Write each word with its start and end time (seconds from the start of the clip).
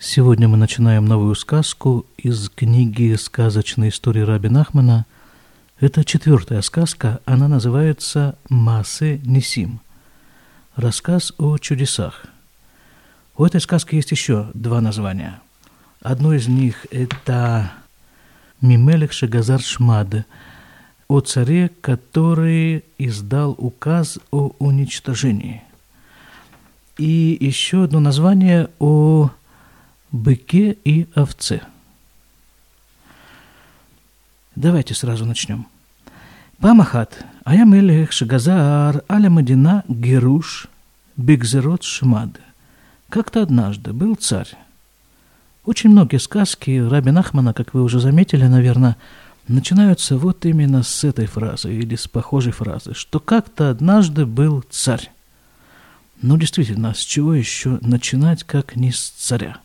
Сегодня 0.00 0.46
мы 0.46 0.56
начинаем 0.56 1.06
новую 1.06 1.34
сказку 1.34 2.06
из 2.16 2.50
книги 2.50 3.16
«Сказочные 3.16 3.90
истории 3.90 4.20
Раби 4.20 4.48
Нахмана». 4.48 5.06
Это 5.80 6.04
четвертая 6.04 6.62
сказка, 6.62 7.18
она 7.24 7.48
называется 7.48 8.36
«Масе 8.48 9.20
Несим»– 9.24 9.80
рассказ 10.76 11.32
о 11.38 11.58
чудесах. 11.58 12.26
У 13.36 13.44
этой 13.44 13.60
сказки 13.60 13.96
есть 13.96 14.12
еще 14.12 14.52
два 14.54 14.80
названия. 14.80 15.40
Одно 16.00 16.32
из 16.32 16.46
них– 16.46 16.86
это 16.92 17.72
«Мимелех 18.60 19.10
Шагазар 19.10 19.60
Шмад» 19.60 20.24
о 21.08 21.20
царе, 21.22 21.72
который 21.80 22.84
издал 22.98 23.56
указ 23.58 24.20
о 24.30 24.52
уничтожении. 24.60 25.64
И 26.98 27.36
еще 27.40 27.82
одно 27.82 27.98
название 27.98 28.70
о 28.78 29.30
быке 30.12 30.76
и 30.84 31.06
овце. 31.14 31.62
Давайте 34.56 34.94
сразу 34.94 35.24
начнем. 35.24 35.66
Памахат, 36.58 37.24
ая 37.44 37.64
мелех 37.64 38.10
шагазар 38.12 39.04
аля 39.08 39.30
мадина 39.30 39.84
геруш 39.88 40.66
бигзерот 41.16 41.84
шмад. 41.84 42.30
Как-то 43.08 43.42
однажды 43.42 43.92
был 43.92 44.16
царь. 44.16 44.48
Очень 45.64 45.90
многие 45.90 46.18
сказки 46.18 46.78
Раби 46.78 47.10
Нахмана, 47.10 47.54
как 47.54 47.74
вы 47.74 47.82
уже 47.82 48.00
заметили, 48.00 48.44
наверное, 48.44 48.96
начинаются 49.46 50.16
вот 50.16 50.44
именно 50.46 50.82
с 50.82 51.04
этой 51.04 51.26
фразы 51.26 51.72
или 51.72 51.94
с 51.94 52.08
похожей 52.08 52.52
фразы, 52.52 52.94
что 52.94 53.20
как-то 53.20 53.70
однажды 53.70 54.26
был 54.26 54.64
царь. 54.70 55.10
Но 56.20 56.36
действительно, 56.36 56.94
с 56.94 57.00
чего 57.00 57.34
еще 57.34 57.78
начинать, 57.82 58.44
как 58.44 58.76
не 58.76 58.90
с 58.90 59.10
царя? 59.10 59.58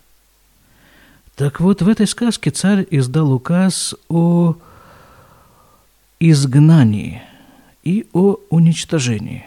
Так 1.36 1.58
вот, 1.58 1.82
в 1.82 1.88
этой 1.88 2.06
сказке 2.06 2.50
царь 2.50 2.86
издал 2.90 3.32
указ 3.32 3.94
о 4.08 4.54
изгнании 6.20 7.22
и 7.82 8.06
о 8.12 8.36
уничтожении. 8.50 9.44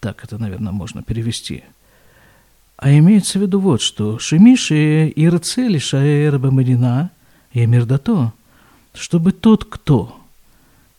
Так 0.00 0.22
это, 0.22 0.36
наверное, 0.36 0.72
можно 0.72 1.02
перевести. 1.02 1.64
А 2.76 2.92
имеется 2.92 3.38
в 3.38 3.42
виду 3.42 3.58
вот 3.58 3.80
что. 3.80 4.18
Шемиши 4.18 5.08
и 5.08 5.28
Рцели 5.28 5.78
Шаэр 5.78 6.38
Бамадина 6.38 7.10
и 7.52 7.64
Мирдато, 7.64 8.32
чтобы 8.92 9.32
тот, 9.32 9.64
кто 9.64 10.20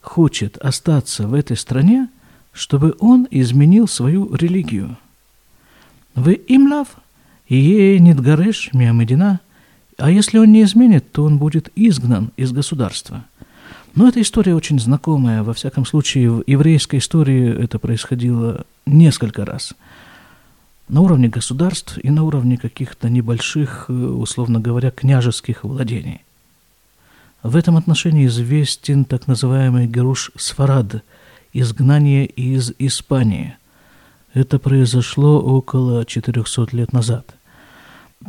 хочет 0.02 0.58
остаться 0.58 1.27
в 1.27 1.36
этой 1.36 1.55
стране, 1.55 2.09
чтобы 2.52 2.95
он 2.99 3.27
изменил 3.30 3.88
свою 3.88 4.33
религию. 4.33 4.97
Вы 6.16 6.41
имлав, 6.47 6.88
и 7.47 7.55
ей 7.58 7.99
нидгареш 7.99 8.73
миамедина– 8.73 9.39
а 9.97 10.09
если 10.09 10.38
он 10.38 10.52
не 10.52 10.63
изменит, 10.63 11.11
то 11.11 11.23
он 11.23 11.38
будет 11.38 11.69
изгнан 11.75 12.31
из 12.38 12.52
государства. 12.52 13.25
Но 13.95 14.08
эта 14.08 14.22
история 14.22 14.55
очень 14.55 14.80
знакомая. 14.80 15.44
Во 15.44 15.53
всяком 15.53 15.86
случае, 15.86 16.31
в 16.31 16.44
еврейской 16.47 16.97
истории 16.97 17.63
это 17.63 17.77
происходило 17.77 18.66
несколько 18.86 19.45
раз. 19.45 19.73
На 20.89 21.02
уровне 21.02 21.27
государств 21.27 21.97
и 22.02 22.09
на 22.09 22.23
уровне 22.23 22.58
каких-то 22.58 23.09
небольших, 23.09 23.86
э, 23.88 23.94
условно 23.94 24.59
говоря, 24.59 24.91
княжеских 24.91 25.64
владений. 25.64 26.21
В 27.44 27.55
этом 27.55 27.77
отношении 27.77 28.25
известен 28.25 29.05
так 29.05 29.27
называемый 29.27 29.88
Геруш 29.88 30.31
Сфарад, 30.36 31.03
изгнание 31.53 32.25
из 32.25 32.73
Испании. 32.80 33.55
Это 34.33 34.59
произошло 34.59 35.39
около 35.39 36.05
400 36.05 36.75
лет 36.75 36.94
назад– 36.94 37.36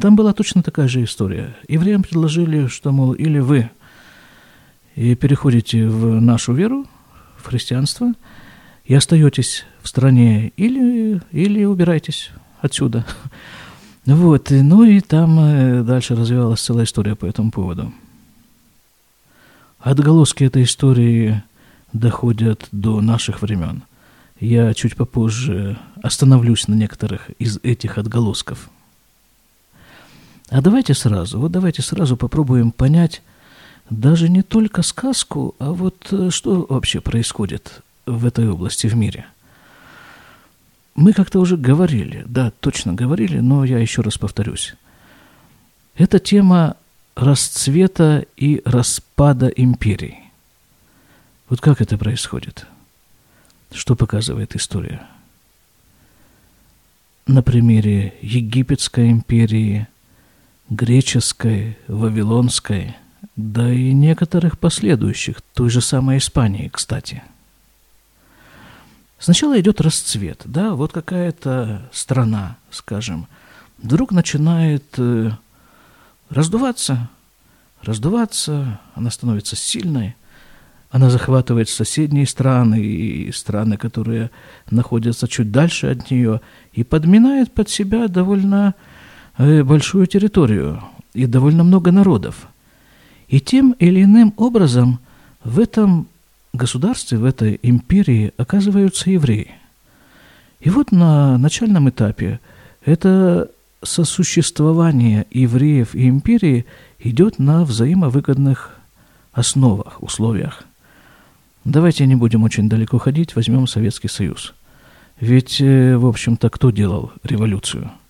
там 0.00 0.16
была 0.16 0.32
точно 0.32 0.62
такая 0.62 0.88
же 0.88 1.04
история. 1.04 1.54
Евреям 1.68 2.02
предложили, 2.02 2.66
что, 2.66 2.92
мол, 2.92 3.12
или 3.12 3.38
вы 3.38 3.70
и 4.94 5.14
переходите 5.14 5.86
в 5.88 6.20
нашу 6.20 6.52
веру, 6.52 6.86
в 7.36 7.46
христианство, 7.46 8.12
и 8.84 8.94
остаетесь 8.94 9.64
в 9.82 9.88
стране, 9.88 10.52
или, 10.56 11.20
или 11.32 11.64
убирайтесь 11.64 12.30
отсюда. 12.60 13.04
Вот, 14.06 14.48
ну 14.50 14.84
и 14.84 15.00
там 15.00 15.40
э, 15.40 15.82
дальше 15.82 16.14
развивалась 16.14 16.60
целая 16.60 16.84
история 16.84 17.14
по 17.14 17.24
этому 17.24 17.50
поводу. 17.50 17.90
Отголоски 19.78 20.44
этой 20.44 20.64
истории 20.64 21.42
доходят 21.94 22.68
до 22.70 23.00
наших 23.00 23.40
времен. 23.40 23.82
Я 24.38 24.74
чуть 24.74 24.94
попозже 24.94 25.78
остановлюсь 26.02 26.68
на 26.68 26.74
некоторых 26.74 27.30
из 27.38 27.58
этих 27.62 27.96
отголосков– 27.96 28.68
а 30.54 30.60
давайте 30.60 30.94
сразу, 30.94 31.40
вот 31.40 31.50
давайте 31.50 31.82
сразу 31.82 32.16
попробуем 32.16 32.70
понять 32.70 33.22
даже 33.90 34.28
не 34.28 34.42
только 34.42 34.82
сказку, 34.82 35.56
а 35.58 35.72
вот 35.72 36.06
э, 36.12 36.30
что 36.30 36.64
вообще 36.68 37.00
происходит 37.00 37.82
в 38.06 38.24
этой 38.24 38.48
области 38.48 38.86
в 38.86 38.94
мире. 38.94 39.26
Мы 40.94 41.12
как-то 41.12 41.40
уже 41.40 41.56
говорили, 41.56 42.22
да, 42.28 42.52
точно 42.60 42.94
говорили, 42.94 43.40
но 43.40 43.64
я 43.64 43.80
еще 43.80 44.02
раз 44.02 44.16
повторюсь. 44.16 44.76
Это 45.96 46.20
тема 46.20 46.76
расцвета 47.16 48.24
и 48.36 48.62
распада 48.64 49.48
империй. 49.48 50.18
Вот 51.48 51.60
как 51.60 51.80
это 51.80 51.98
происходит? 51.98 52.68
Что 53.72 53.96
показывает 53.96 54.54
история? 54.54 55.04
На 57.26 57.42
примере 57.42 58.14
Египетской 58.22 59.10
империи– 59.10 59.88
греческой, 60.70 61.78
вавилонской, 61.88 62.96
да 63.36 63.72
и 63.72 63.92
некоторых 63.92 64.58
последующих, 64.58 65.40
той 65.54 65.70
же 65.70 65.80
самой 65.80 66.18
Испании, 66.18 66.68
кстати. 66.68 67.22
Сначала 69.18 69.58
идет 69.58 69.80
расцвет, 69.80 70.42
да, 70.44 70.74
вот 70.74 70.92
какая-то 70.92 71.88
страна, 71.92 72.56
скажем, 72.70 73.26
вдруг 73.78 74.12
начинает 74.12 74.84
э, 74.98 75.30
раздуваться, 76.28 77.08
раздуваться, 77.82 78.80
она 78.94 79.10
становится 79.10 79.56
сильной, 79.56 80.16
она 80.90 81.10
захватывает 81.10 81.68
соседние 81.68 82.26
страны 82.26 82.80
и 82.80 83.32
страны, 83.32 83.76
которые 83.76 84.30
находятся 84.70 85.26
чуть 85.26 85.50
дальше 85.50 85.88
от 85.88 86.10
нее, 86.10 86.40
и 86.72 86.84
подминает 86.84 87.52
под 87.52 87.68
себя 87.68 88.08
довольно 88.08 88.74
большую 89.38 90.06
территорию 90.06 90.82
и 91.12 91.26
довольно 91.26 91.64
много 91.64 91.90
народов. 91.92 92.46
И 93.28 93.40
тем 93.40 93.72
или 93.78 94.02
иным 94.04 94.34
образом 94.36 95.00
в 95.42 95.58
этом 95.58 96.06
государстве, 96.52 97.18
в 97.18 97.24
этой 97.24 97.58
империи 97.62 98.32
оказываются 98.36 99.10
евреи. 99.10 99.50
И 100.60 100.70
вот 100.70 100.92
на 100.92 101.36
начальном 101.38 101.88
этапе 101.88 102.40
это 102.84 103.50
сосуществование 103.82 105.26
евреев 105.30 105.94
и 105.94 106.08
империи 106.08 106.64
идет 107.00 107.38
на 107.38 107.64
взаимовыгодных 107.64 108.78
основах, 109.32 110.02
условиях. 110.02 110.64
Давайте 111.64 112.06
не 112.06 112.14
будем 112.14 112.44
очень 112.44 112.68
далеко 112.68 112.98
ходить, 112.98 113.34
возьмем 113.34 113.66
Советский 113.66 114.08
Союз. 114.08 114.54
Ведь, 115.20 115.60
э, 115.60 115.96
в 115.96 116.06
общем-то, 116.06 116.50
кто 116.50 116.70
делал 116.70 117.12
революцию– 117.22 117.90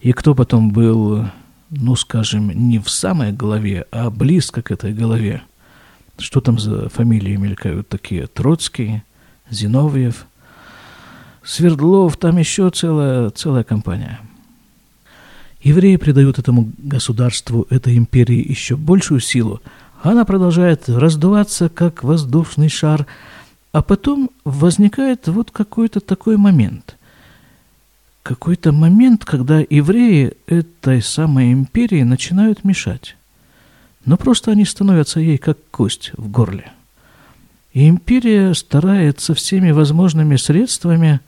и 0.00 0.12
кто 0.12 0.34
потом 0.34 0.70
был, 0.70 1.26
ну, 1.70 1.96
скажем, 1.96 2.50
не 2.50 2.78
в 2.78 2.88
самой 2.88 3.32
голове, 3.32 3.86
а 3.90 4.10
близко 4.10 4.62
к 4.62 4.70
этой 4.70 4.92
голове. 4.92 5.42
Что 6.18 6.40
там 6.40 6.58
за 6.58 6.88
фамилии 6.88 7.36
мелькают 7.36 7.88
такие? 7.88 8.26
Троцкий, 8.26 9.02
Зиновьев, 9.50 10.26
Свердлов, 11.44 12.16
там 12.16 12.36
еще 12.36 12.70
целая, 12.70 13.30
целая 13.30 13.64
компания. 13.64 14.20
Евреи 15.62 15.96
придают 15.96 16.38
этому 16.38 16.70
государству, 16.78 17.66
этой 17.70 17.96
империи 17.96 18.44
еще 18.48 18.76
большую 18.76 19.20
силу. 19.20 19.60
Она 20.02 20.24
продолжает 20.24 20.88
раздуваться, 20.88 21.68
как 21.68 22.04
воздушный 22.04 22.68
шар, 22.68 23.06
а 23.72 23.82
потом 23.82 24.30
возникает 24.44 25.26
вот 25.26 25.50
какой-то 25.50 26.00
такой 26.00 26.36
момент 26.36 26.97
какой-то 28.28 28.72
момент, 28.72 29.24
когда 29.24 29.60
евреи 29.60 30.34
этой 30.46 31.00
самой 31.00 31.50
империи 31.50 32.02
начинают 32.02 32.62
мешать. 32.62 33.16
Но 34.04 34.18
просто 34.18 34.50
они 34.50 34.66
становятся 34.66 35.18
ей 35.18 35.38
как 35.38 35.56
кость 35.70 36.12
в 36.14 36.30
горле. 36.30 36.70
И 37.72 37.88
империя 37.88 38.52
старается 38.52 39.32
всеми 39.32 39.70
возможными 39.70 40.36
средствами 40.36 41.20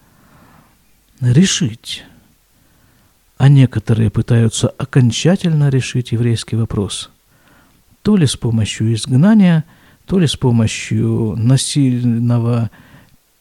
решить. 1.22 2.04
А 3.38 3.48
некоторые 3.48 4.10
пытаются 4.10 4.68
окончательно 4.68 5.70
решить 5.70 6.12
еврейский 6.12 6.56
вопрос. 6.56 7.08
То 8.02 8.14
ли 8.14 8.26
с 8.26 8.36
помощью 8.36 8.92
изгнания, 8.92 9.64
то 10.04 10.18
ли 10.18 10.26
с 10.26 10.36
помощью 10.36 11.34
насильного 11.38 12.70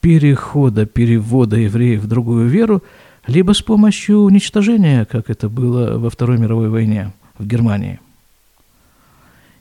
перехода, 0.00 0.86
перевода 0.86 1.56
евреев 1.56 2.00
в 2.00 2.08
другую 2.08 2.48
веру– 2.48 2.82
либо 3.26 3.52
с 3.52 3.62
помощью 3.62 4.20
уничтожения, 4.20 5.04
как 5.04 5.30
это 5.30 5.48
было 5.48 5.98
во 5.98 6.10
Второй 6.10 6.38
мировой 6.38 6.68
войне 6.68 7.12
в 7.38 7.46
Германии. 7.46 8.00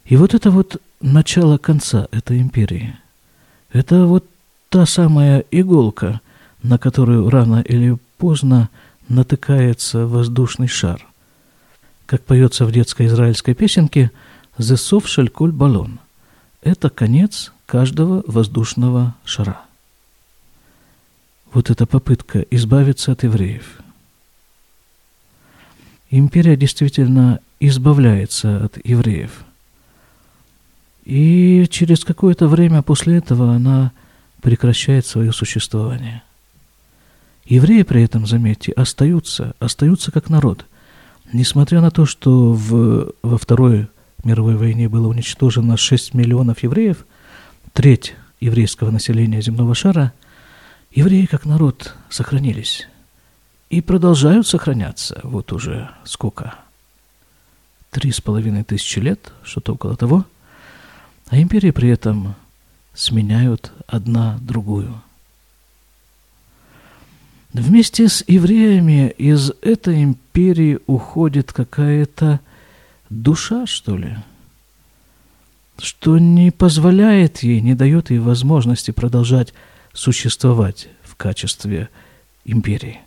И 0.06 0.16
вот 0.16 0.34
это 0.34 0.50
вот 0.50 0.82
начало 1.02 1.58
конца 1.58 2.08
этой 2.12 2.40
империи. 2.40 2.96
Это 3.72 4.06
вот 4.06 4.26
та 4.70 4.86
самая 4.86 5.44
иголка, 5.52 6.22
на 6.64 6.78
которую 6.78 7.30
рано 7.30 7.62
или 7.62 7.98
поздно 8.18 8.70
натыкается 9.08 10.08
воздушный 10.08 10.68
шар. 10.68 11.06
Как 12.06 12.24
поется 12.24 12.66
в 12.66 12.72
детской 12.72 13.06
израильской 13.06 13.54
песенке 13.54 14.12
«Зесов 14.58 15.08
шалькуль 15.08 15.52
баллон». 15.52 16.00
Это 16.62 16.90
конец 16.90 17.54
каждого 17.66 18.24
воздушного 18.26 19.16
шара. 19.24 19.62
Вот 21.52 21.70
эта 21.70 21.86
попытка 21.86 22.42
избавиться 22.52 23.12
от 23.12 23.24
евреев. 23.24 23.80
Империя 26.12 26.56
действительно 26.56 27.40
избавляется 27.60 28.66
от 28.66 28.78
евреев. 28.86 29.44
И 31.06 31.66
через 31.70 32.06
какое-то 32.06 32.48
время 32.48 32.82
после 32.84 33.18
этого 33.18 33.54
она 33.54 33.92
прекращает 34.42 35.06
свое 35.06 35.32
существование. 35.32 36.22
Евреи 37.46 37.82
при 37.82 38.04
этом, 38.04 38.28
заметьте, 38.28 38.72
остаются, 38.74 39.56
остаются 39.60 40.12
как 40.12 40.30
народ. 40.30 40.66
Несмотря 41.34 41.82
на 41.82 41.90
то, 41.90 42.06
что 42.06 42.54
в, 42.54 43.14
во 43.24 43.38
Второй 43.40 43.88
мировой 44.24 44.56
войне 44.56 44.88
было 44.88 45.08
уничтожено 45.08 45.78
6 45.78 46.14
миллионов 46.14 46.62
евреев, 46.62 47.06
треть 47.74 48.16
еврейского 48.40 48.92
населения 48.92 49.42
земного 49.42 49.74
шара, 49.74 50.14
евреи 50.92 51.26
как 51.26 51.46
народ 51.46 51.96
сохранились. 52.10 52.88
И 53.70 53.82
продолжают 53.82 54.48
сохраняться 54.48 55.20
вот 55.24 55.54
уже 55.54 55.90
сколько? 56.04 56.56
Три 57.92 58.12
с 58.12 58.22
половиной 58.22 58.64
тысячи 58.64 59.00
лет, 59.00 59.32
что-то 59.44 59.74
около 59.74 59.96
того. 59.96 60.26
А 61.30 61.38
империи 61.40 61.72
при 61.72 61.90
этом 61.90 62.36
сменяют 62.94 63.72
одна 63.88 64.40
другую. 64.42 65.02
Вместе 67.54 68.08
с 68.08 68.24
евреями 68.28 69.10
из 69.18 69.52
этой 69.62 70.04
империи 70.04 70.80
уходит 70.86 71.52
какая-то 71.52 72.40
душа, 73.10 73.66
что 73.66 73.98
ли, 73.98 74.18
что 75.80 76.20
не 76.20 76.52
позволяет 76.52 77.40
ей, 77.40 77.62
не 77.62 77.74
дает 77.74 78.12
ей 78.12 78.20
возможности 78.20 78.92
продолжать 78.92 79.54
существовать 79.94 80.90
в 81.04 81.16
качестве 81.16 81.90
империи. 82.46 83.00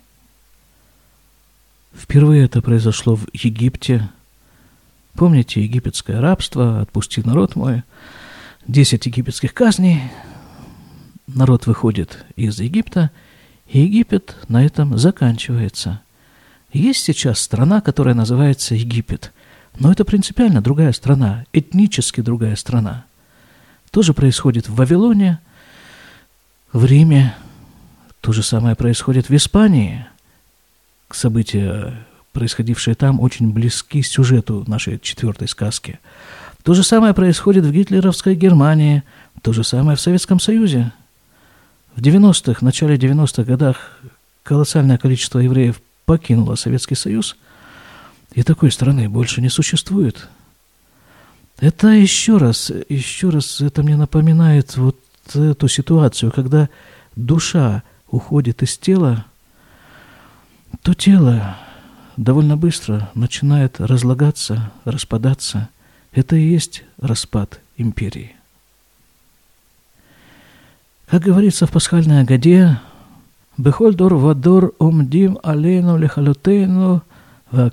Впервые 1.95 2.45
это 2.45 2.61
произошло 2.61 3.15
в 3.15 3.27
Египте. 3.33 4.09
Помните 5.13 5.61
египетское 5.61 6.19
рабство 6.19 6.81
«Отпусти 6.81 7.21
народ 7.21 7.55
мой», 7.55 7.83
десять 8.67 9.05
египетских 9.05 9.53
казней. 9.53 10.01
Народ 11.27 11.67
выходит 11.67 12.25
из 12.35 12.59
Египта, 12.59 13.11
и 13.67 13.79
Египет 13.81 14.35
на 14.47 14.65
этом 14.65 14.97
заканчивается. 14.97 16.01
Есть 16.71 17.03
сейчас 17.03 17.39
страна, 17.39 17.81
которая 17.81 18.15
называется 18.15 18.75
Египет– 18.75 19.31
но 19.79 19.91
это 19.91 20.05
принципиально 20.05 20.61
другая 20.61 20.91
страна, 20.91 21.45
этнически 21.51 22.21
другая 22.21 22.55
страна. 22.55 23.05
То 23.91 24.01
же 24.01 24.13
происходит 24.13 24.69
в 24.69 24.75
Вавилоне, 24.75 25.39
в 26.73 26.83
Риме, 26.85 27.35
то 28.19 28.33
же 28.33 28.43
самое 28.43 28.75
происходит 28.75 29.29
в 29.29 29.35
Испании. 29.35 30.05
События, 31.11 31.93
происходившие 32.33 32.95
там, 32.95 33.19
очень 33.21 33.51
близки 33.53 34.01
сюжету 34.01 34.65
нашей 34.67 34.99
четвертой 34.99 35.47
сказки. 35.47 35.99
То 36.63 36.73
же 36.73 36.83
самое 36.83 37.13
происходит 37.13 37.63
в 37.63 37.71
гитлеровской 37.71 38.35
Германии, 38.35 39.03
то 39.41 39.53
же 39.53 39.63
самое 39.63 39.95
в 39.95 40.01
Советском 40.01 40.39
Союзе. 40.39 40.91
В 41.95 42.01
90-х, 42.01 42.65
начале 42.65 42.95
90-х 42.95 43.43
годах 43.43 43.99
колоссальное 44.41 44.97
количество 44.97 45.39
евреев 45.39 45.79
покинуло 46.05 46.55
Советский 46.55 46.95
Союз– 46.95 47.37
и 48.33 48.41
такой 48.41 48.71
страны 48.71 49.09
больше 49.09 49.41
не 49.41 49.49
существует. 49.49 50.27
Это 51.59 51.89
еще 51.89 52.37
раз, 52.37 52.71
еще 52.89 53.29
раз 53.29 53.61
это 53.61 53.83
мне 53.83 53.95
напоминает 53.95 54.75
вот 54.75 54.97
эту 55.33 55.67
ситуацию, 55.67 56.31
когда 56.31 56.69
душа 57.15 57.83
уходит 58.09 58.63
из 58.63 58.77
тела, 58.77 59.25
то 60.81 60.93
тело 60.93 61.57
довольно 62.17 62.57
быстро 62.57 63.09
начинает 63.15 63.79
разлагаться, 63.79 64.71
распадаться. 64.85 65.69
Это 66.11 66.35
и 66.35 66.47
есть 66.47 66.83
распад 66.99 67.59
империи. 67.77 68.35
Как 71.07 71.21
говорится 71.21 71.67
в 71.67 71.71
пасхальной 71.71 72.21
Агаде, 72.21 72.79
«Бехольдор 73.57 74.15
вадор 74.15 74.73
омдим 74.79 75.37
алейну 75.43 75.97
лехалютейну 75.97 77.03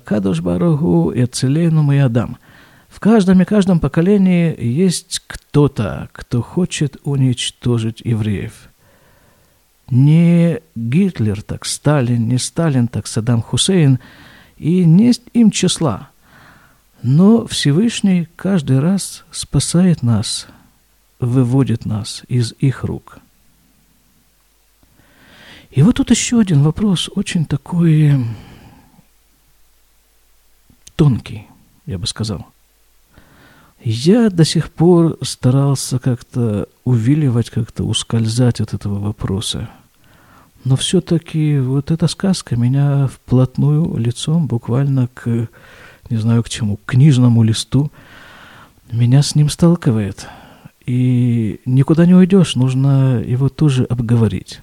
Кадуш 0.03 0.41
Барагу 0.41 1.11
и 1.11 1.21
Ацелену 1.21 1.91
и 1.91 1.97
Адам. 1.97 2.37
В 2.91 2.99
каждом 2.99 3.41
и 3.41 3.45
каждом 3.45 3.79
поколении 3.79 4.53
есть 4.61 5.21
кто-то, 5.25 6.09
кто 6.11 6.41
хочет 6.41 6.97
уничтожить 7.05 8.01
евреев. 8.01 8.67
Не 9.89 10.59
Гитлер, 10.75 11.41
так 11.41 11.65
Сталин, 11.65 12.27
не 12.27 12.37
Сталин, 12.37 12.89
так 12.89 13.07
Саддам 13.07 13.41
Хусейн, 13.41 13.99
и 14.57 14.83
не 14.83 15.13
им 15.33 15.51
числа. 15.51 16.09
Но 17.01 17.47
Всевышний 17.47 18.27
каждый 18.35 18.79
раз 18.79 19.23
спасает 19.31 20.03
нас, 20.03 20.47
выводит 21.19 21.85
нас 21.85 22.23
из 22.27 22.53
их 22.59 22.83
рук. 22.83 23.19
И 25.71 25.81
вот 25.81 25.95
тут 25.95 26.11
еще 26.11 26.41
один 26.41 26.61
вопрос, 26.61 27.09
очень 27.15 27.45
такой 27.45 28.13
тонкий, 30.97 31.47
я 31.85 31.97
бы 31.97 32.05
сказал. 32.05 32.50
Я 33.83 34.29
до 34.29 34.45
сих 34.45 34.71
пор 34.71 35.17
старался 35.21 35.97
как-то 35.97 36.67
увиливать, 36.83 37.49
как-то 37.49 37.83
ускользать 37.83 38.61
от 38.61 38.73
этого 38.73 38.99
вопроса. 38.99 39.69
Но 40.63 40.75
все-таки 40.75 41.57
вот 41.57 41.89
эта 41.89 42.07
сказка 42.07 42.55
меня 42.55 43.07
вплотную 43.07 43.97
лицом 43.97 44.45
буквально 44.45 45.07
к, 45.07 45.47
не 46.11 46.17
знаю 46.17 46.43
к 46.43 46.49
чему, 46.49 46.77
к 46.77 46.85
книжному 46.85 47.41
листу, 47.41 47.91
меня 48.91 49.23
с 49.23 49.33
ним 49.33 49.49
сталкивает. 49.49 50.27
И 50.85 51.59
никуда 51.65 52.05
не 52.05 52.13
уйдешь, 52.13 52.55
нужно 52.55 53.23
его 53.25 53.49
тоже 53.49 53.85
обговорить. 53.85 54.61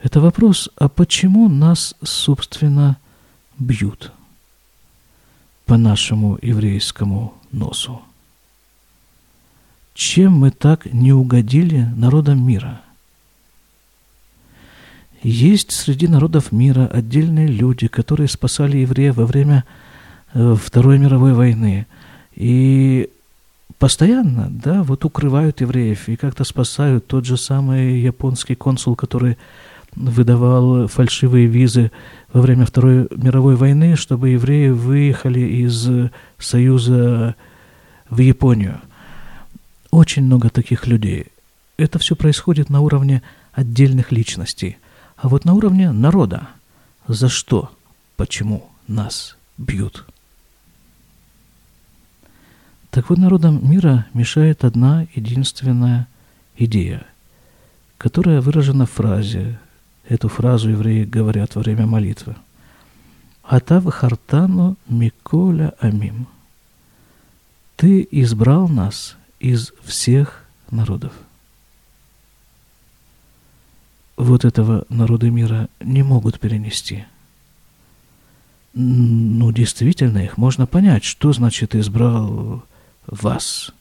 Это 0.00 0.20
вопрос, 0.20 0.68
а 0.76 0.88
почему 0.88 1.48
нас, 1.48 1.96
собственно, 2.04 2.98
бьют? 3.58 4.12
По 5.66 5.76
нашему 5.76 6.38
еврейскому 6.40 7.34
носу. 7.52 8.00
Чем 9.94 10.32
мы 10.32 10.50
так 10.50 10.92
не 10.92 11.12
угодили 11.12 11.88
народам 11.96 12.46
мира? 12.46 12.80
Есть 15.22 15.72
среди 15.72 16.06
народов 16.06 16.52
мира 16.52 16.86
отдельные 16.86 17.48
люди, 17.48 17.88
которые 17.88 18.28
спасали 18.28 18.78
евреев 18.78 19.16
во 19.16 19.26
время 19.26 19.64
э, 20.34 20.54
Второй 20.54 20.98
мировой 20.98 21.32
войны. 21.32 21.86
И 22.34 23.10
постоянно, 23.78 24.48
да, 24.50 24.84
вот 24.84 25.04
укрывают 25.04 25.62
евреев 25.62 26.08
и 26.08 26.16
как-то 26.16 26.44
спасают. 26.44 27.06
Тот 27.08 27.24
же 27.24 27.36
самый 27.36 27.98
японский 28.00 28.54
консул, 28.54 28.94
который 28.94 29.36
выдавал 29.96 30.86
фальшивые 30.86 31.46
визы 31.46 31.90
во 32.32 32.42
время 32.42 32.66
Второй 32.66 33.08
мировой 33.16 33.56
войны, 33.56 33.96
чтобы 33.96 34.30
евреи 34.30 34.68
выехали 34.68 35.40
из 35.40 35.88
Союза 36.38 37.34
в 38.08 38.18
Японию. 38.18 38.80
Очень 39.90 40.24
много 40.24 40.50
таких 40.50 40.86
людей. 40.86 41.26
Это 41.78 41.98
все 41.98 42.14
происходит 42.14 42.70
на 42.70 42.80
уровне 42.80 43.22
отдельных 43.52 44.12
личностей. 44.12 44.76
А 45.16 45.28
вот 45.28 45.44
на 45.44 45.54
уровне 45.54 45.90
народа. 45.90 46.48
За 47.08 47.28
что? 47.28 47.70
Почему 48.16 48.68
нас 48.86 49.36
бьют? 49.56 50.04
Так 52.90 53.10
вот, 53.10 53.18
народам 53.18 53.68
мира 53.68 54.06
мешает 54.14 54.64
одна 54.64 55.06
единственная 55.14 56.08
идея, 56.56 57.06
которая 57.98 58.40
выражена 58.40 58.86
в 58.86 58.90
фразе 58.90 59.58
Эту 60.08 60.28
фразу 60.28 60.70
евреи 60.70 61.04
говорят 61.04 61.54
во 61.54 61.62
время 61.62 61.86
молитвы. 61.86 62.36
Атав 63.42 63.84
хартану 63.92 64.76
миколя 64.88 65.74
амим. 65.80 66.26
Ты 67.76 68.06
избрал 68.10 68.68
нас 68.68 69.16
из 69.38 69.72
всех 69.84 70.44
народов. 70.70 71.12
вот 74.16 74.44
этого 74.44 74.84
народа 74.88 75.30
мира 75.30 75.68
не 75.80 76.02
могут 76.02 76.40
перенести. 76.40 77.04
Ну, 78.74 79.52
действительно, 79.52 80.18
их 80.18 80.36
можно 80.36 80.66
понять, 80.66 81.04
что 81.04 81.32
значит 81.32 81.74
избрал 81.74 82.62
вас. 83.06 83.72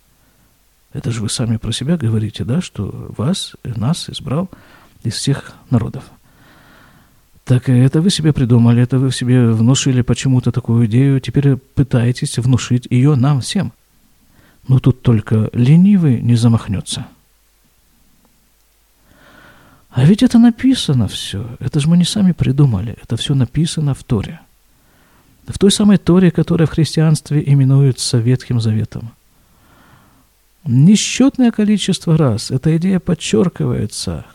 Это 0.94 1.12
же 1.12 1.22
вы 1.22 1.30
сами 1.30 1.58
про 1.58 1.72
себя 1.74 1.98
говорите, 1.98 2.46
да, 2.46 2.62
что 2.62 3.14
вас, 3.18 3.56
нас 3.64 4.10
избрал 4.10 4.50
из 5.06 5.14
всех 5.16 5.54
народов. 5.70 6.04
Так 7.44 7.70
это 7.70 8.02
вы 8.02 8.10
себе 8.10 8.34
придумали, 8.34 8.82
это 8.82 8.98
вы 8.98 9.12
себе 9.12 9.52
внушили 9.52 10.02
почему-то 10.02 10.52
такую 10.52 10.88
идею, 10.88 11.20
теперь 11.20 11.58
пытаетесь 11.58 12.40
внушить 12.40 12.88
ее 12.90 13.16
нам 13.16 13.42
всем. 13.42 13.72
Но 14.68 14.80
тут 14.80 15.04
только 15.04 15.50
ленивый 15.54 16.22
не 16.22 16.36
замахнется. 16.36 17.06
А 19.92 20.04
ведь 20.04 20.24
это 20.24 20.40
написано 20.40 21.08
все. 21.08 21.56
Это 21.60 21.80
же 21.80 21.88
мы 21.88 21.98
не 21.98 22.04
сами 22.04 22.34
придумали. 22.34 22.98
Это 23.02 23.16
все 23.16 23.34
написано 23.34 23.94
в 23.94 24.04
Торе. 24.04 24.42
В 25.48 25.58
той 25.58 25.72
самой 25.72 25.98
Торе, 25.98 26.32
которая 26.32 26.68
в 26.68 26.72
христианстве 26.72 27.44
именуется 27.46 28.18
Ветхим 28.18 28.60
Заветом. 28.60 29.12
Несчетное 30.66 31.52
количество 31.52 32.18
раз 32.18 32.50
эта 32.50 32.76
идея 32.76 33.00
подчеркивается. 33.00 34.26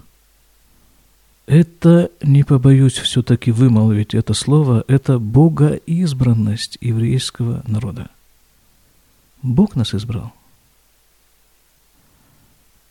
Это, 1.51 2.13
не 2.23 2.45
побоюсь 2.45 2.93
все-таки 2.93 3.51
вымолвить 3.51 4.15
это 4.15 4.35
слово, 4.35 4.85
это 4.87 5.19
богоизбранность 5.19 6.79
еврейского 6.81 7.65
народа. 7.67 8.09
Бог 9.43 9.75
нас 9.75 9.93
избрал. 9.93 10.33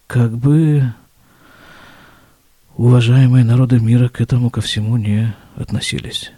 Как 0.08 0.36
бы 0.36 0.94
уважаемые 2.75 3.46
народы 3.46 3.80
мира 3.80 4.10
к 4.10 4.20
этому 4.20 4.50
ко 4.50 4.60
всему 4.60 4.98
не 4.98 5.34
относились. 5.56 6.34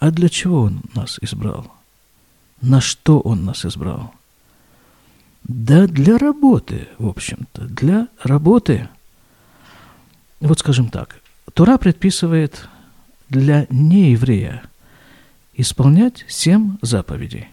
А 0.00 0.10
для 0.10 0.28
чего 0.28 0.62
Он 0.62 0.82
нас 0.96 1.18
избрал? 1.20 1.72
На 2.60 2.80
что 2.80 3.20
Он 3.20 3.44
нас 3.44 3.64
избрал? 3.64 4.12
Да 5.44 5.86
для 5.86 6.18
работы, 6.18 6.88
в 6.98 7.06
общем-то, 7.06 7.66
для 7.66 8.08
работы. 8.24 8.88
Вот 10.40 10.58
скажем 10.58 10.88
так, 10.88 11.20
Тура 11.54 11.78
предписывает 11.78 12.68
для 13.28 13.66
нееврея 13.70 14.62
исполнять 15.54 16.24
семь 16.28 16.76
заповедей. 16.82 17.48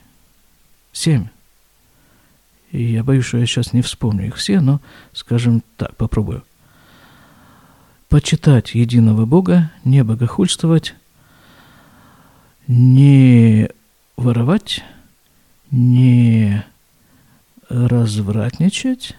Семь. 0.92 1.28
И 2.72 2.84
я 2.84 3.04
боюсь, 3.04 3.26
что 3.26 3.38
я 3.38 3.46
сейчас 3.46 3.74
не 3.74 3.82
вспомню 3.82 4.28
их 4.28 4.36
все, 4.36 4.60
но, 4.60 4.82
скажем 5.14 5.64
так, 5.78 5.96
попробую– 5.96 6.44
почитать 8.10 8.74
единого 8.74 9.26
Бога, 9.26 9.72
не 9.84 10.04
богохульствовать, 10.04 10.96
не 12.68 13.70
воровать, 14.16 14.84
не 15.72 16.64
развратничать, 17.70 19.18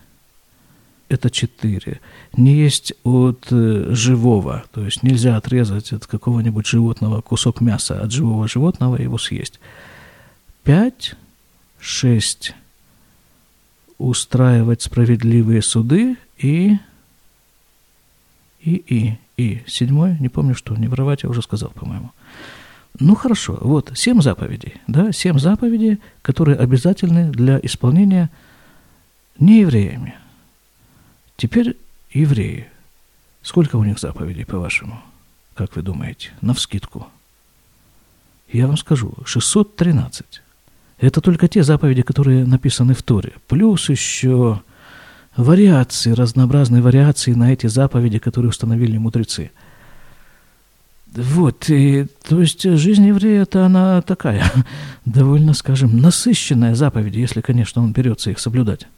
это 1.08 1.30
четыре. 1.30 2.00
Не 2.36 2.54
есть 2.54 2.92
от 3.02 3.46
э, 3.50 3.88
живого, 3.90 4.64
то 4.72 4.84
есть 4.84 5.02
нельзя 5.02 5.36
отрезать 5.36 5.92
от 5.92 6.06
какого-нибудь 6.06 6.66
животного 6.66 7.20
кусок 7.20 7.60
мяса 7.60 8.00
от 8.00 8.12
живого 8.12 8.46
животного 8.48 8.96
и 8.96 9.04
его 9.04 9.18
съесть. 9.18 9.60
Пять, 10.64 11.14
шесть. 11.80 12.54
Устраивать 13.98 14.82
справедливые 14.82 15.62
суды 15.62 16.16
и 16.36 16.78
и, 18.60 18.74
и, 18.74 19.18
и. 19.36 19.62
Седьмой, 19.66 20.16
не 20.20 20.28
помню 20.28 20.54
что, 20.54 20.76
не 20.76 20.88
воровать, 20.88 21.22
я 21.22 21.28
уже 21.28 21.42
сказал, 21.42 21.70
по-моему. 21.70 22.10
Ну 23.00 23.14
хорошо, 23.14 23.56
вот 23.60 23.92
семь 23.94 24.20
заповедей, 24.20 24.74
да, 24.88 25.12
семь 25.12 25.38
заповедей, 25.38 26.00
которые 26.20 26.56
обязательны 26.56 27.30
для 27.30 27.58
исполнения 27.62 28.30
не 29.38 29.60
евреями. 29.60 30.14
Теперь 31.38 31.76
евреи. 32.10 32.66
Сколько 33.42 33.76
у 33.76 33.84
них 33.84 34.00
заповедей, 34.00 34.44
по-вашему? 34.44 35.00
Как 35.54 35.76
вы 35.76 35.82
думаете? 35.82 36.32
На 36.40 36.52
вскидку. 36.52 37.06
Я 38.52 38.66
вам 38.66 38.76
скажу, 38.76 39.14
613. 39.24 40.42
Это 40.98 41.20
только 41.20 41.46
те 41.46 41.62
заповеди, 41.62 42.02
которые 42.02 42.44
написаны 42.44 42.92
в 42.92 43.04
Торе. 43.04 43.34
Плюс 43.46 43.88
еще 43.88 44.60
вариации, 45.36 46.10
разнообразные 46.10 46.82
вариации 46.82 47.34
на 47.34 47.52
эти 47.52 47.68
заповеди, 47.68 48.18
которые 48.18 48.50
установили 48.50 48.98
мудрецы. 48.98 49.52
Вот, 51.14 51.70
и, 51.70 52.08
то 52.28 52.40
есть 52.40 52.64
жизнь 52.64 53.06
еврея-то 53.06 53.64
она 53.64 54.02
такая, 54.02 54.44
довольно, 55.04 55.54
скажем, 55.54 55.98
насыщенная 55.98 56.74
заповеди, 56.74 57.20
если, 57.20 57.42
конечно, 57.42 57.80
он 57.80 57.92
берется 57.92 58.32
их 58.32 58.40
соблюдать. 58.40 58.88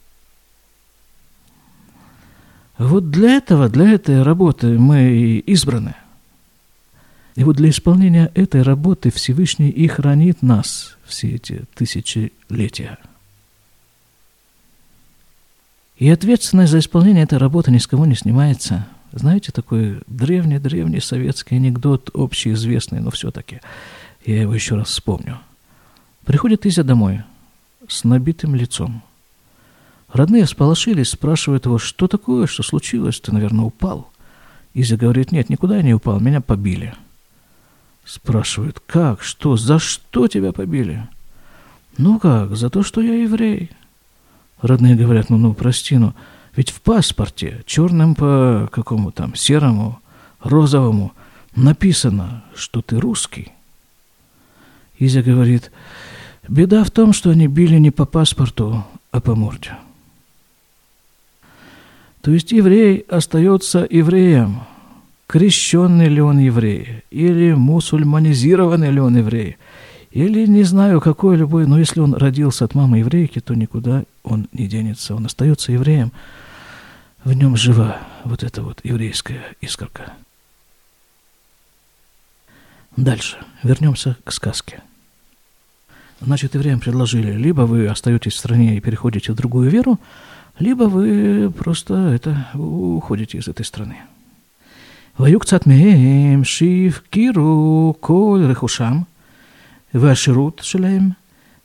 Вот 2.77 3.11
для 3.11 3.37
этого, 3.37 3.69
для 3.69 3.91
этой 3.91 4.23
работы 4.23 4.79
мы 4.79 5.41
избраны. 5.45 5.95
И 7.35 7.43
вот 7.43 7.55
для 7.55 7.69
исполнения 7.69 8.31
этой 8.33 8.61
работы 8.61 9.11
Всевышний 9.11 9.69
и 9.69 9.87
хранит 9.87 10.41
нас 10.41 10.97
все 11.05 11.35
эти 11.35 11.63
тысячелетия– 11.75 12.97
и 16.01 16.09
ответственность 16.09 16.71
за 16.71 16.79
исполнение 16.79 17.25
этой 17.25 17.37
работы 17.37 17.69
ни 17.69 17.77
с 17.77 17.85
кого 17.85 18.07
не 18.07 18.15
снимается. 18.15 18.87
Знаете, 19.11 19.51
такой 19.51 20.01
древний-древний 20.07 20.99
советский 20.99 21.57
анекдот, 21.57 22.09
общеизвестный, 22.15 23.01
но 23.01 23.11
все-таки 23.11 23.61
я 24.25 24.41
его 24.41 24.55
еще 24.55 24.73
раз 24.73 24.87
вспомню. 24.87 25.37
Приходит 26.25 26.65
Изя 26.65 26.81
домой 26.81 27.21
с 27.87 28.03
набитым 28.03 28.55
лицом. 28.55 29.03
Родные 30.13 30.45
сполошились, 30.45 31.11
спрашивают 31.11 31.65
его, 31.65 31.77
что 31.77 32.07
такое, 32.07 32.45
что 32.45 32.63
случилось, 32.63 33.19
ты, 33.19 33.31
наверное, 33.31 33.65
упал. 33.65 34.11
Изя 34.73 34.97
говорит, 34.97 35.31
нет, 35.31 35.49
никуда 35.49 35.77
я 35.77 35.83
не 35.83 35.93
упал, 35.93 36.19
меня 36.19 36.41
побили. 36.41 36.93
Спрашивают, 38.03 38.81
как, 38.85 39.21
что, 39.21 39.55
за 39.55 39.79
что 39.79 40.27
тебя 40.27 40.51
побили? 40.51 41.07
Ну 41.97 42.19
как, 42.19 42.55
за 42.55 42.69
то, 42.69 42.83
что 42.83 43.01
я 43.01 43.13
еврей. 43.23 43.71
Родные 44.61 44.95
говорят, 44.95 45.29
ну, 45.29 45.37
ну, 45.37 45.53
прости, 45.53 45.97
ну, 45.97 46.13
ведь 46.55 46.71
в 46.71 46.81
паспорте, 46.81 47.63
черным 47.65 48.15
по 48.15 48.69
какому 48.71 49.11
там, 49.11 49.33
серому, 49.35 49.99
розовому, 50.41 51.13
написано, 51.55 52.43
что 52.53 52.81
ты 52.81 52.99
русский. 52.99 53.51
Изя 54.99 55.21
говорит, 55.21 55.71
беда 56.47 56.83
в 56.83 56.91
том, 56.91 57.13
что 57.13 57.29
они 57.29 57.47
били 57.47 57.77
не 57.77 57.91
по 57.91 58.05
паспорту, 58.05 58.85
а 59.11 59.21
по 59.21 59.35
морде. 59.35 59.71
То 62.21 62.31
есть 62.31 62.51
еврей 62.51 63.05
остается 63.09 63.87
евреем, 63.89 64.61
крещенный 65.27 66.07
ли 66.07 66.21
он 66.21 66.39
еврей, 66.39 67.03
или 67.09 67.53
мусульманизированный 67.53 68.91
ли 68.91 68.99
он 68.99 69.17
еврей– 69.17 69.57
или, 70.11 70.45
не 70.45 70.63
знаю, 70.63 70.99
какой 70.99 71.37
любой, 71.37 71.65
но 71.65 71.79
если 71.79 72.01
он 72.01 72.13
родился 72.13 72.65
от 72.65 72.75
мамы 72.75 72.99
еврейки, 72.99 73.39
то 73.39 73.55
никуда 73.55 74.03
он 74.23 74.49
не 74.51 74.67
денется. 74.67 75.15
Он 75.15 75.25
остается 75.25 75.71
евреем. 75.71 76.11
В 77.23 77.31
нем 77.31 77.55
жива 77.55 78.01
вот 78.25 78.43
эта 78.43 78.61
вот 78.61 78.81
еврейская 78.83 79.41
искорка. 79.61 80.13
Дальше. 82.97 83.37
Вернемся 83.63 84.17
к 84.25 84.33
сказке. 84.33 84.81
Значит, 86.19 86.55
евреям 86.55 86.81
предложили, 86.81 87.31
либо 87.31 87.61
вы 87.61 87.87
остаетесь 87.87 88.33
в 88.33 88.37
стране 88.37 88.75
и 88.75 88.81
переходите 88.81 89.31
в 89.31 89.35
другую 89.35 89.69
веру, 89.69 89.97
либо 90.60 90.84
вы 90.84 91.50
просто 91.50 91.94
это, 92.14 92.48
уходите 92.54 93.38
из 93.38 93.48
этой 93.48 93.64
страны. 93.64 93.96
והיו 95.18 95.40
קצת 95.40 95.66
מהם 95.66 96.44
שהפקירו 96.44 97.94
כל 98.00 98.42
רכושם 98.48 98.98
והשירות 99.94 100.60
שלהם, 100.64 101.10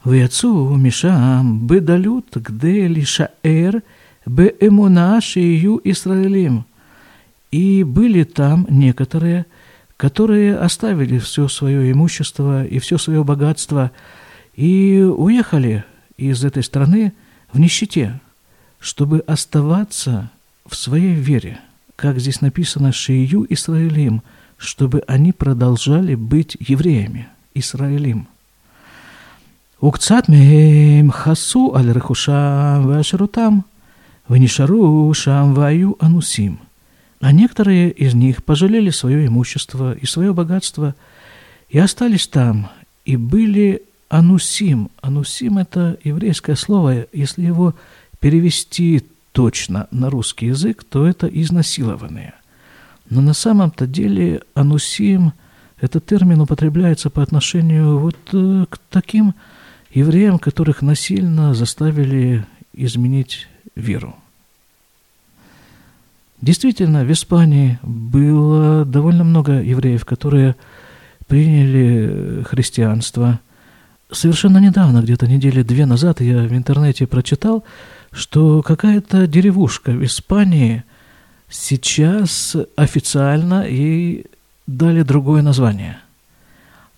ויצאו 0.06 0.78
משם 0.78 1.58
בדלות 1.66 2.38
כדי 2.44 2.90
להישאר 2.90 3.72
באמונה 4.28 5.22
שיהיו 5.22 5.78
ישראלים. 5.86 6.62
И 7.54 7.84
были 7.84 8.24
там 8.24 8.66
некоторые, 8.70 9.46
которые 9.98 10.58
оставили 10.58 11.20
все 11.20 11.50
свое 11.50 11.92
имущество 11.92 12.66
и 12.66 12.80
все 12.80 12.98
свое 12.98 13.26
богатство 13.26 13.92
и 14.56 15.02
уехали 15.02 15.84
из 16.18 16.46
этой 16.46 16.64
страны 16.64 17.12
в 17.52 17.60
нищете, 17.60 18.22
чтобы 18.81 19.21
оставаться 19.21 20.31
в 20.67 20.75
своей 20.75 21.15
вере, 21.15 21.61
как 21.97 22.19
здесь 22.19 22.41
написано 22.41 22.93
Шию 22.93 23.47
Исраилим, 23.49 24.23
чтобы 24.57 25.03
они 25.07 25.33
продолжали 25.33 26.15
быть 26.15 26.57
евреями, 26.61 27.29
Исраилим. 27.55 28.29
Укцат 29.81 30.29
мем 30.29 31.11
хасу 31.11 31.75
аль 31.75 31.91
рахушам 31.91 32.87
вашерутам, 32.87 33.65
ванишару 34.27 35.13
шам 35.13 35.55
ваю 35.55 35.97
анусим. 36.01 36.61
А 37.21 37.33
некоторые 37.33 37.91
из 37.91 38.15
них 38.15 38.45
пожалели 38.45 38.91
свое 38.91 39.27
имущество 39.27 39.95
и 39.95 40.07
свое 40.07 40.33
богатство 40.33 40.95
и 41.69 41.79
остались 41.79 42.27
там, 42.27 42.71
и 43.05 43.17
были 43.17 43.83
анусим. 44.09 44.91
Анусим– 45.01 45.59
это 45.59 45.99
еврейское 46.05 46.57
слово, 46.57 47.07
если 47.13 47.43
его 47.43 47.75
перевести 48.27 49.07
точно 49.31 49.87
на 49.93 50.11
русский 50.11 50.47
язык, 50.47 50.83
то 50.83 51.07
это 51.07 51.29
изнасилованные. 51.29 52.35
Но 53.09 53.21
на 53.21 53.35
самом-то 53.35 53.87
деле 53.87 54.43
анусим– 54.55 55.33
этот 55.81 56.07
термин 56.07 56.41
употребляется 56.41 57.11
по 57.11 57.23
отношению 57.23 57.99
вот 57.99 58.17
э, 58.33 58.65
к 58.69 58.79
таким 58.91 59.35
евреям, 59.93 60.39
которых 60.39 60.81
насильно 60.83 61.55
заставили 61.55 62.47
изменить 62.73 63.47
веру. 63.75 64.17
Действительно, 66.41 67.05
в 67.05 67.13
Испании 67.13 67.79
было 67.83 68.85
довольно 68.85 69.25
много 69.25 69.63
евреев, 69.63 70.05
которые 70.05 70.57
приняли 71.27 72.43
христианство. 72.45 73.41
Совершенно 74.11 74.59
недавно, 74.59 75.03
где-то 75.03 75.27
недели 75.27 75.63
две 75.63 75.85
назад, 75.85 76.21
я 76.21 76.39
в 76.39 76.53
интернете 76.53 77.07
прочитал, 77.07 77.65
что 78.13 78.63
какая-то 78.63 79.27
деревушка 79.27 79.91
в 79.91 80.05
Испании 80.05 80.85
сейчас 81.49 82.57
официально 82.77 83.67
ей 83.67 84.27
дали 84.67 85.03
другое 85.03 85.43
название. 85.43 85.99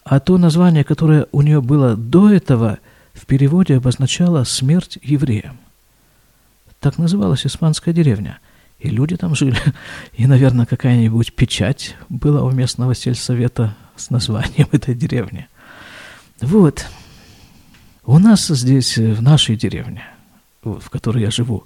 А 0.04 0.20
то 0.20 0.38
название, 0.38 0.84
которое 0.84 1.26
у 1.32 1.42
нее 1.42 1.60
было 1.60 1.96
до 1.96 2.30
этого, 2.30 2.78
в 3.12 3.26
переводе 3.26 3.76
обозначало 3.76 4.44
«смерть 4.44 4.98
евреям». 5.02 5.58
Так 6.80 6.98
называлась 6.98 7.46
испанская 7.46 7.92
деревня– 7.92 8.38
и 8.78 8.90
люди 8.90 9.16
там 9.16 9.34
жили. 9.34 9.58
И, 10.12 10.26
наверное, 10.26 10.66
какая-нибудь 10.66 11.32
печать 11.34 11.96
была 12.08 12.42
у 12.44 12.50
местного 12.50 12.94
сельсовета 12.94 13.76
с 13.96 14.10
названием 14.10 14.68
этой 14.72 14.94
деревни. 14.94 15.48
Вот. 16.40 16.86
У 18.04 18.18
нас 18.18 18.46
здесь, 18.46 18.96
в 18.96 19.20
нашей 19.20 19.56
деревне, 19.56 20.04
в 20.62 20.90
которой 20.90 21.22
я 21.22 21.30
живу, 21.30 21.64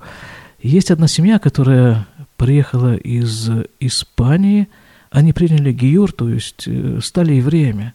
есть 0.61 0.91
одна 0.91 1.09
семья, 1.09 1.39
которая 1.39 2.07
приехала 2.37 2.95
из 2.95 3.51
Испании. 3.81 4.69
Они 5.11 5.33
приняли 5.33 5.73
гиюр, 5.73 6.13
то 6.13 6.29
есть 6.29 6.65
э, 6.67 7.01
стали 7.03 7.35
евреями, 7.35 7.95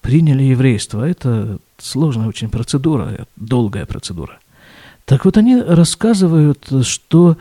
приняли 0.00 0.44
еврейство. 0.44 1.06
Это 1.08 1.58
сложная 1.78 2.28
очень 2.28 2.50
процедура, 2.50 3.26
долгая 3.36 3.86
процедура. 3.86 4.38
Так 5.04 5.24
вот, 5.24 5.36
они 5.36 5.60
рассказывают, 5.60 6.66
что 6.82 7.36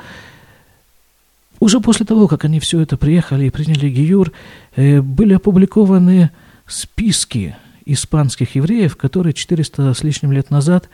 уже 1.59 1.79
после 1.79 2.05
того, 2.05 2.27
как 2.27 2.45
они 2.45 2.59
все 2.59 2.81
это 2.81 2.97
приехали 2.97 3.45
и 3.45 3.49
приняли 3.49 3.89
Гиюр, 3.89 4.31
э, 4.75 5.01
были 5.01 5.33
опубликованы 5.33 6.31
списки 6.65 7.55
испанских 7.85 8.55
евреев, 8.55 8.95
которые 8.95 9.33
400 9.33 9.93
с 9.93 10.03
лишним 10.03 10.31
лет 10.31 10.49
назад 10.49 10.89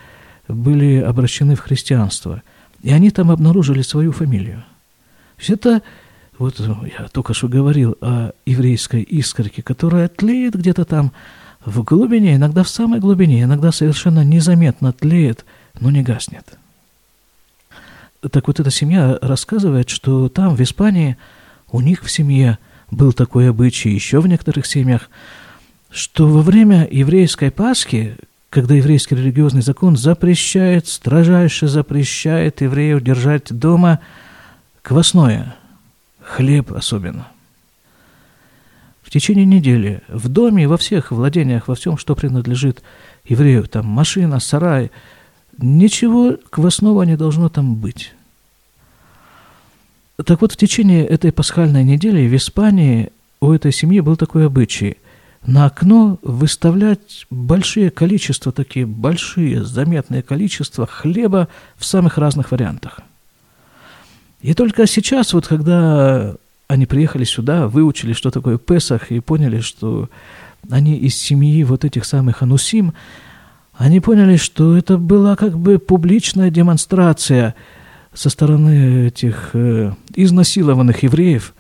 были 0.47 0.97
обращены 0.97 1.55
в 1.55 1.61
христианство. 1.61 2.41
И 2.81 2.91
они 2.91 3.11
там 3.11 3.31
обнаружили 3.31 3.81
свою 3.81 4.11
фамилию. 4.11 4.63
Есть 5.37 5.49
это, 5.51 5.81
вот 6.37 6.59
я 6.59 7.07
только 7.11 7.33
что 7.33 7.47
говорил 7.47 7.97
о 8.01 8.31
еврейской 8.45 9.01
искорке, 9.01 9.61
которая 9.61 10.07
тлеет 10.07 10.55
где-то 10.55 10.85
там 10.85 11.11
в 11.65 11.83
глубине, 11.83 12.35
иногда 12.35 12.63
в 12.63 12.69
самой 12.69 12.99
глубине, 12.99 13.43
иногда 13.43 13.71
совершенно 13.71 14.23
незаметно 14.23 14.91
тлеет, 14.91 15.45
но 15.79 15.91
не 15.91 16.03
гаснет. 16.03 16.57
Так 18.31 18.47
вот 18.47 18.59
эта 18.59 18.71
семья 18.71 19.17
рассказывает, 19.21 19.89
что 19.89 20.29
там, 20.29 20.55
в 20.55 20.61
Испании, 20.61 21.17
у 21.71 21.81
них 21.81 22.03
в 22.03 22.11
семье 22.11 22.57
был 22.91 23.11
такой 23.13 23.49
обычай, 23.49 23.89
еще 23.89 24.21
в 24.21 24.27
некоторых 24.27 24.65
семьях, 24.65 25.09
что 25.89 26.27
во 26.27 26.41
время 26.41 26.87
еврейской 26.89 27.51
Пасхи, 27.51 28.15
когда 28.53 28.75
еврейский 28.75 29.15
религиозный 29.15 29.63
закон 29.63 29.97
запрещает, 29.97 30.87
строжайше 30.87 31.67
запрещает 31.67 32.61
еврею 32.61 33.01
держать 33.01 33.51
дома 33.51 33.99
квасное, 34.83 35.55
хлеб 36.21 36.71
особенно. 36.71 37.27
В 39.01 39.09
течение 39.09 39.45
недели 39.45 40.01
в 40.07 40.29
доме, 40.29 40.67
во 40.67 40.77
всех 40.77 41.11
владениях, 41.11 41.67
во 41.67 41.73
всем, 41.73 41.97
что 41.97 42.15
принадлежит 42.15 42.83
еврею, 43.25 43.67
там 43.67 43.87
машина, 43.87 44.39
сарай– 44.39 44.91
Ничего 45.59 46.37
квасного 46.49 47.03
не 47.03 47.15
должно 47.15 47.47
там 47.47 47.75
быть. 47.75 48.13
Так 50.25 50.41
вот, 50.41 50.51
в 50.51 50.57
течение 50.57 51.05
этой 51.05 51.31
пасхальной 51.31 51.83
недели 51.83 52.27
в 52.27 52.35
Испании 52.35 53.11
у 53.39 53.51
этой 53.51 53.71
семьи 53.71 53.99
был 53.99 54.15
такой 54.15 54.47
обычай 54.47 54.97
на 55.45 55.65
окно 55.65 56.19
выставлять 56.21 57.25
большие 57.29 57.89
количества, 57.89 58.51
такие 58.51 58.85
большие, 58.85 59.63
заметные 59.63 60.21
количества 60.21 60.87
хлеба 60.87 61.49
в 61.75 61.85
самых 61.85 62.17
разных 62.17 62.51
вариантах. 62.51 62.99
И 64.41 64.53
только 64.53 64.87
сейчас, 64.87 65.33
вот 65.33 65.47
когда 65.47 66.35
они 66.67 66.85
приехали 66.85 67.23
сюда, 67.23 67.67
выучили, 67.67 68.13
что 68.13 68.31
такое 68.31 68.57
Песах, 68.57 69.11
и 69.11 69.19
поняли, 69.19 69.59
что 69.59 70.09
они 70.69 70.97
из 70.97 71.15
семьи 71.15 71.63
вот 71.63 71.85
этих 71.85 72.05
самых 72.05 72.41
анусим, 72.41 72.93
они 73.73 73.99
поняли, 73.99 74.37
что 74.37 74.77
это 74.77 74.97
была 74.97 75.35
как 75.35 75.57
бы 75.57 75.79
публичная 75.79 76.51
демонстрация 76.51 77.55
со 78.13 78.29
стороны 78.29 79.07
этих 79.07 79.51
э, 79.53 79.93
изнасилованных 80.15 81.03
евреев. 81.03 81.53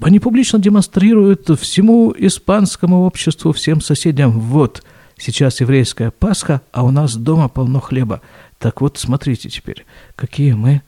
Они 0.00 0.20
публично 0.20 0.58
демонстрируют 0.58 1.48
всему 1.60 2.14
испанскому 2.16 3.02
обществу, 3.02 3.52
всем 3.52 3.80
соседям, 3.80 4.38
вот, 4.38 4.84
сейчас 5.16 5.60
еврейская 5.60 6.12
Пасха, 6.12 6.62
а 6.70 6.84
у 6.84 6.90
нас 6.90 7.16
дома 7.16 7.48
полно 7.48 7.80
хлеба. 7.80 8.20
Так 8.58 8.80
вот, 8.80 8.96
смотрите 8.96 9.48
теперь, 9.48 9.86
какие 10.14 10.52
мы, 10.52 10.82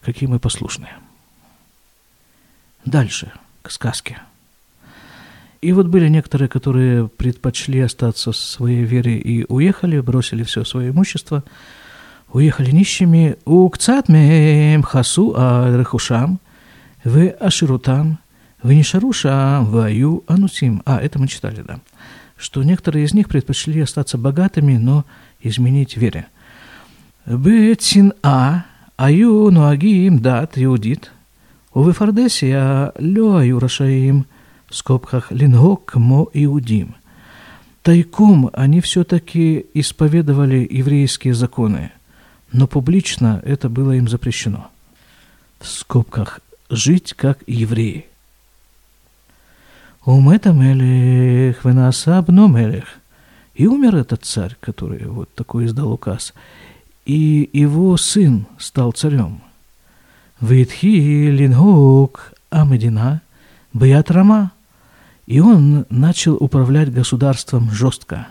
какие 0.00 0.28
мы 0.28 0.38
послушные. 0.38 0.96
Дальше, 2.84 3.32
к 3.62 3.70
сказке. 3.70 4.18
И 5.60 5.72
вот 5.72 5.86
были 5.86 6.08
некоторые, 6.08 6.48
которые 6.48 7.08
предпочли 7.08 7.80
остаться 7.80 8.32
в 8.32 8.36
своей 8.36 8.84
вере 8.84 9.18
и 9.18 9.44
уехали, 9.48 10.00
бросили 10.00 10.44
все 10.44 10.64
свое 10.64 10.90
имущество, 10.90 11.42
уехали 12.32 12.70
нищими. 12.70 13.36
У 13.44 13.68
кцатмем 13.68 14.82
хасу 14.82 15.34
а 15.36 15.76
рехушам, 15.76 16.38
в 17.04 17.30
аширутам, 17.40 18.18
в 18.62 18.72
нишарушам, 18.72 19.66
в 19.66 19.78
аю 19.78 20.24
анусим. 20.26 20.82
А, 20.84 21.00
это 21.00 21.18
мы 21.18 21.28
читали, 21.28 21.62
да. 21.62 21.80
Что 22.36 22.62
некоторые 22.62 23.04
из 23.04 23.14
них 23.14 23.28
предпочли 23.28 23.80
остаться 23.80 24.18
богатыми, 24.18 24.76
но 24.76 25.04
изменить 25.40 25.96
вере. 25.96 26.26
Бецин 27.26 28.12
а, 28.22 28.64
аю 28.96 29.50
нуагим 29.50 30.20
дат 30.20 30.52
иудит, 30.56 31.12
у 31.74 31.84
вифардесия 31.84 32.92
лё 32.98 33.36
аю 33.36 33.58
рашаим– 33.58 34.26
в 34.68 34.74
скобках 34.74 35.32
«лингок 35.32 35.94
мо 35.96 36.28
иудим». 36.32 36.94
Тайком 37.82 38.50
они 38.52 38.80
все-таки 38.80 39.64
исповедовали 39.72 40.66
еврейские 40.70 41.32
законы, 41.32 41.90
но 42.52 42.66
публично 42.66 43.40
это 43.44 43.68
было 43.70 43.92
им 43.92 44.08
запрещено. 44.08 44.68
В 45.58 45.66
скобках 45.66 46.40
«жить 46.70 47.14
как 47.14 47.38
евреи». 47.46 48.06
Умета 50.04 50.52
мелех, 50.52 51.64
венаса 51.64 52.24
мелех. 52.28 52.86
И 53.54 53.66
умер 53.66 53.96
этот 53.96 54.24
царь, 54.24 54.56
который 54.60 55.04
вот 55.06 55.34
такой 55.34 55.66
издал 55.66 55.92
указ. 55.92 56.32
И 57.04 57.50
его 57.52 57.96
сын 57.96 58.46
стал 58.58 58.92
царем. 58.92 59.42
Витхи 60.40 61.30
лингук 61.30 62.32
амедина 62.48 63.20
биятрама. 63.74 64.52
И 65.26 65.40
он 65.40 65.84
начал 65.90 66.36
управлять 66.36 66.90
государством 66.90 67.70
жестко. 67.70 68.28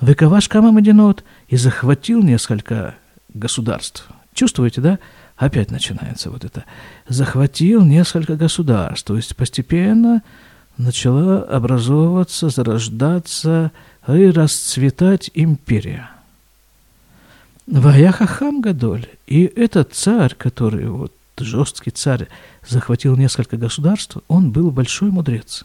Вековаш 0.00 0.48
Камамадинот 0.48 1.24
и 1.48 1.56
захватил 1.56 2.22
несколько 2.22 2.94
государств. 3.32 4.06
Чувствуете, 4.34 4.80
да? 4.82 4.98
опять 5.36 5.70
начинается 5.70 6.30
вот 6.30 6.44
это. 6.44 6.64
Захватил 7.08 7.84
несколько 7.84 8.36
государств, 8.36 9.06
то 9.06 9.16
есть 9.16 9.36
постепенно 9.36 10.22
начала 10.78 11.42
образовываться, 11.42 12.48
зарождаться 12.48 13.72
и 14.08 14.30
расцветать 14.30 15.30
империя. 15.34 16.10
Ваяха 17.66 18.26
Хамгадоль. 18.26 19.06
И 19.26 19.44
этот 19.44 19.92
царь, 19.94 20.34
который 20.34 20.86
вот 20.88 21.12
жесткий 21.38 21.90
царь, 21.90 22.28
захватил 22.66 23.16
несколько 23.16 23.56
государств, 23.56 24.18
он 24.28 24.50
был 24.50 24.70
большой 24.70 25.10
мудрец. 25.10 25.64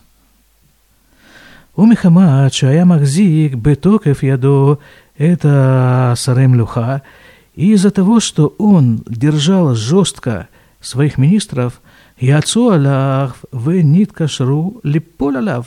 У 1.76 1.86
Михамача 1.86 2.72
я 2.72 2.86
махзик 2.86 3.56
бетокев 3.56 4.24
яду 4.24 4.82
это 5.18 6.14
сарем 6.18 6.56
люха– 6.56 7.02
и 7.61 7.73
из-за 7.73 7.91
того, 7.91 8.21
что 8.21 8.55
он 8.59 9.03
держал 9.07 9.75
жестко 9.75 10.49
своих 10.81 11.19
министров, 11.19 11.81
יצאו 12.21 12.73
עליו 12.73 13.31
ונתקשרו 13.53 14.81
ליפול 14.85 15.37
עליו 15.37 15.63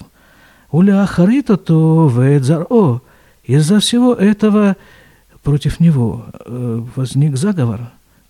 ולהחריט 0.74 1.50
אותו 1.50 2.10
ואת 2.13 2.43
זרעו. 2.43 3.00
Из-за 3.48 3.80
всего 3.80 4.13
этого 4.13 4.76
против 5.43 5.80
него 5.80 6.26
э, 6.45 6.84
возник 6.95 7.36
заговор. 7.36 7.80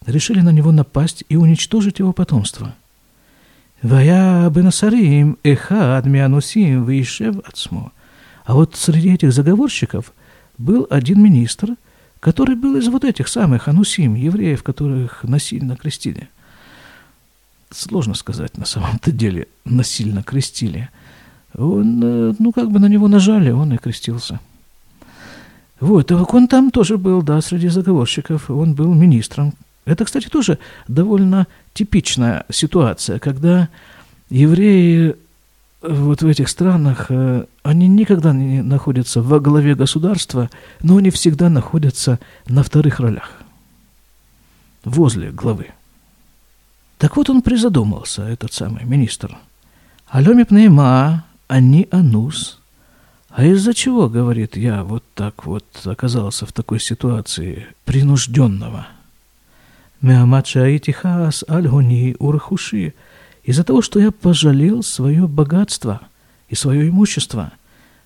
Решили 0.06 0.39
на 0.39 0.52
него 0.52 0.72
напасть 0.72 1.26
и 1.28 1.36
уничтожить 1.36 2.00
его 2.00 2.13
потомство. 2.13 2.74
Вая 3.82 4.50
бенасарим 4.50 5.38
эхад 5.44 6.06
мианусим 6.06 6.86
вейшев 6.86 7.36
отсмо. 7.46 7.92
А 8.46 8.54
вот 8.54 8.76
среди 8.78 9.13
этих 9.13 9.34
заговорщиков 9.34 10.13
был 10.58 10.88
один 10.89 11.22
министр, 11.22 11.76
который 12.25 12.57
был 12.57 12.77
из 12.77 12.89
вот 12.89 13.05
этих 13.05 13.29
самых 13.29 13.69
анусим, 13.69 14.15
евреев, 14.15 14.63
которых 14.63 15.25
насильно 15.25 15.77
крестили 15.77 16.29
сложно 17.75 18.15
сказать 18.15 18.57
на 18.57 18.65
самом-то 18.65 19.13
деле, 19.13 19.49
насильно 19.65 20.23
крестили. 20.23 20.89
Он, 21.57 22.01
э, 22.03 22.35
ну, 22.39 22.53
как 22.53 22.71
бы 22.71 22.79
на 22.79 22.87
него 22.87 23.09
нажали, 23.09 23.51
он 23.51 23.73
и 23.73 23.79
крестился. 23.79 24.41
Вот, 25.81 26.11
и 26.11 26.15
он 26.15 26.49
там 26.49 26.71
тоже 26.71 26.99
был, 26.99 27.23
да, 27.23 27.41
среди 27.41 27.69
заговорщиков, 27.69 28.51
он 28.51 28.75
был 28.75 28.95
министром. 28.95 29.55
Это, 29.85 30.05
кстати, 30.05 30.29
тоже 30.29 30.59
довольно 30.89 31.47
типичная 31.75 32.47
ситуация, 32.51 33.19
когда 33.19 33.69
евреи 34.31 35.17
вот 35.83 36.23
в 36.23 36.27
этих 36.27 36.49
странах, 36.49 37.07
э, 37.11 37.45
они 37.64 37.88
никогда 37.88 38.33
не 38.35 38.62
находятся 38.62 39.22
во 39.22 39.40
главе 39.40 39.74
государства, 39.74 40.50
но 40.83 40.98
они 40.98 41.11
всегда 41.11 41.48
находятся 41.48 42.20
на 42.46 42.62
вторых 42.62 43.00
ролях, 43.00 43.33
возле 44.85 45.31
главы. 45.33 45.68
Так 46.98 47.16
вот 47.16 47.31
он 47.31 47.40
призадумался, 47.40 48.22
этот 48.22 48.53
самый 48.53 48.85
министр. 48.85 49.37
Алёми 50.07 50.42
пнейма, 50.42 51.24
они 51.48 51.88
анус. 51.90 52.61
А 53.31 53.44
из-за 53.44 53.72
чего, 53.72 54.11
говорит, 54.11 54.57
я 54.57 54.85
вот 54.85 55.03
так 55.14 55.46
вот 55.46 55.64
оказался 55.87 56.44
в 56.44 56.53
такой 56.53 56.79
ситуации 56.79 57.66
принужденного? 57.87 58.87
Меамача 60.03 60.77
итихас 60.77 61.44
альгуни 61.48 62.14
урхуши. 62.18 62.92
Из-за 63.42 63.64
того, 63.64 63.81
что 63.81 63.98
я 64.00 64.11
пожалел 64.11 64.83
свое 64.83 65.27
богатство 65.27 66.03
и 66.49 66.55
свое 66.55 66.89
имущество. 66.89 67.53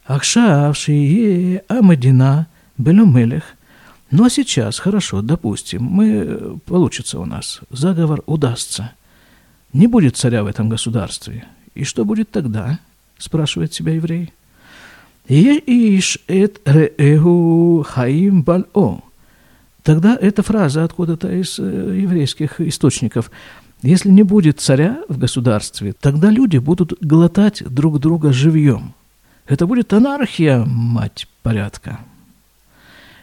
Ахшавши 0.06 0.92
е 0.92 1.62
амадина 1.68 2.46
белюмелех. 2.78 3.44
Ну 4.10 4.24
а 4.24 4.30
сейчас, 4.30 4.78
хорошо, 4.78 5.20
допустим, 5.20 5.82
мы, 5.82 6.58
получится 6.64 7.20
у 7.20 7.26
нас, 7.26 7.60
заговор 7.70 8.22
удастся. 8.26 8.92
Не 9.72 9.86
будет 9.86 10.16
царя 10.16 10.44
в 10.44 10.46
этом 10.46 10.68
государстве. 10.68 11.44
И 11.74 11.84
что 11.84 12.04
будет 12.04 12.30
тогда? 12.30 12.78
Спрашивает 13.18 13.74
себя 13.74 13.92
еврей. 13.94 14.32
Иш 15.28 16.18
эт 16.26 16.60
реэгу 16.64 17.84
хаим 17.86 18.42
бальо. 18.42 19.02
Тогда 19.82 20.16
эта 20.20 20.42
фраза 20.42 20.84
откуда-то 20.84 21.30
из 21.30 21.58
э, 21.58 21.62
еврейских 21.62 22.60
источников. 22.60 23.30
Если 23.82 24.10
не 24.10 24.24
будет 24.24 24.60
царя 24.60 24.98
в 25.08 25.18
государстве, 25.18 25.92
тогда 25.92 26.30
люди 26.30 26.58
будут 26.58 26.94
глотать 27.00 27.62
друг 27.64 28.00
друга 28.00 28.32
живьем. 28.32 28.94
Это 29.46 29.66
будет 29.66 29.92
анархия, 29.92 30.64
мать 30.66 31.28
порядка. 31.42 32.00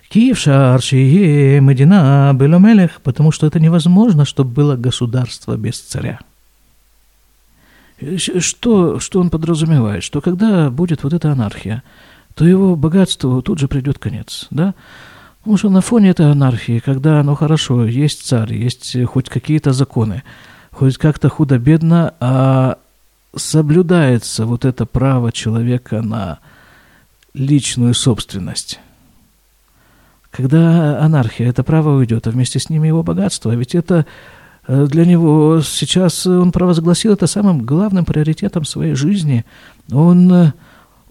Киевшар, 0.09 0.81
Шие, 0.81 1.59
Медина, 1.59 2.31
Беломелех, 2.33 3.01
потому 3.01 3.31
что 3.31 3.47
это 3.47 3.59
невозможно, 3.59 4.23
чтобы 4.23 4.51
было 4.51 4.75
государство 4.77 5.57
без 5.57 5.79
царя. 5.79 6.19
Что, 8.17 8.99
что 8.99 9.19
он 9.19 9.29
подразумевает? 9.29 10.03
Что 10.03 10.21
когда 10.21 10.69
будет 10.69 11.03
вот 11.03 11.13
эта 11.13 11.31
анархия, 11.31 11.83
то 12.33 12.45
его 12.45 12.75
богатству 12.75 13.41
тут 13.41 13.59
же 13.59 13.67
придет 13.67 13.99
конец, 13.99 14.47
да? 14.51 14.73
Потому 15.45 15.57
что 15.59 15.69
на 15.69 15.81
фоне 15.81 16.09
этой 16.09 16.31
анархии, 16.31 16.79
когда, 16.79 17.21
ну 17.21 17.35
хорошо, 17.35 17.85
есть 17.85 18.25
царь, 18.25 18.51
есть 18.51 18.97
хоть 19.05 19.29
какие-то 19.29 19.73
законы, 19.73 20.23
хоть 20.71 20.97
как-то 20.97 21.29
худо-бедно, 21.29 22.15
а 22.19 22.79
соблюдается 23.35 24.47
вот 24.47 24.65
это 24.65 24.87
право 24.87 25.31
человека 25.31 26.01
на 26.01 26.39
личную 27.35 27.93
собственность. 27.93 28.79
Когда 30.31 30.99
анархия, 30.99 31.47
это 31.47 31.63
право 31.63 31.95
уйдет, 31.95 32.25
а 32.25 32.31
вместе 32.31 32.57
с 32.57 32.71
ними 32.71 32.87
его 32.87 33.03
богатство. 33.03 33.55
Ведь 33.55 33.75
это 33.75 34.07
э, 34.67 34.87
для 34.87 35.05
него 35.05 35.61
сейчас 35.63 36.25
он 36.25 36.51
провозгласил 36.51 37.13
это 37.13 37.27
самым 37.27 37.61
главным 37.61 38.03
приоритетом 38.03 38.65
своей 38.65 38.95
жизни. 38.95 39.45
Он 39.91 40.33
э, 40.33 40.53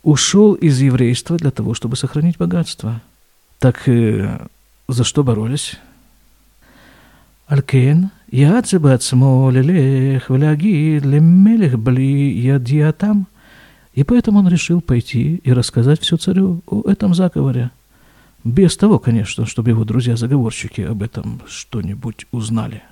ушел 0.03 0.55
из 0.55 0.81
еврейства 0.81 1.37
для 1.37 1.53
того, 1.53 1.73
чтобы 1.75 1.94
сохранить 1.94 2.37
богатство. 2.37 3.01
Так 3.63 3.88
э, 3.88 4.47
за 4.88 5.04
что 5.04 5.23
боролись? 5.23 5.75
Алькен, 7.47 8.08
יעץ 8.32 8.73
בעצמו 8.73 9.52
ללך 9.54 10.30
ולהגיד 10.30 11.06
למלך 11.06 11.75
בלי 11.75 12.34
ידיעתם. 12.36 13.21
И 13.95 14.04
поэтому 14.04 14.39
он 14.39 14.47
решил 14.47 14.82
пойти 14.82 15.41
и 15.43 15.52
рассказать 15.52 15.99
все 16.02 16.15
царю 16.15 16.62
о 16.67 16.89
этом 16.89 17.13
заговоре. 17.13 17.71
Без 18.43 18.78
того, 18.78 18.99
конечно, 18.99 19.45
чтобы 19.45 19.71
его 19.71 19.84
друзья-заговорщики 19.84 20.82
об 20.82 21.04
этом 21.04 21.41
что-нибудь 21.47 22.28
узнали. 22.32 22.84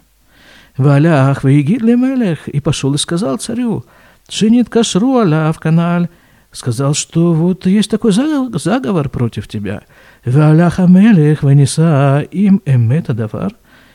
Валях 0.75 1.43
вейгидли 1.43 1.95
мелех, 1.95 2.49
и 2.49 2.60
пошел 2.60 2.93
и 2.93 2.97
сказал 2.97 3.38
царю, 3.38 3.86
Шинит 4.29 4.69
кашру 4.69 5.17
аля 5.17 5.53
в 5.53 5.60
каналь, 5.60 6.10
сказал, 6.52 6.94
что 6.94 7.32
вот 7.32 7.66
есть 7.66 7.90
такой 7.90 8.12
заговор 8.12 9.08
против 9.08 9.48
тебя. 9.48 9.82
Валях 10.24 10.78
амелех 10.78 11.42
венеса 11.42 12.20
им 12.30 12.62
эмета 12.64 13.14
давар, 13.14 13.54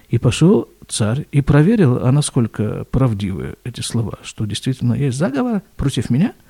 и 0.09 0.17
пошел 0.17 0.67
царь 0.87 1.25
и 1.31 1.41
проверил, 1.41 1.99
а 2.03 2.11
насколько 2.11 2.85
правдивы 2.91 3.55
эти 3.63 3.81
слова, 3.81 4.19
что 4.23 4.45
действительно 4.45 4.93
есть 4.93 5.17
заговор 5.17 5.61
против 5.75 6.09
меня– 6.09 6.33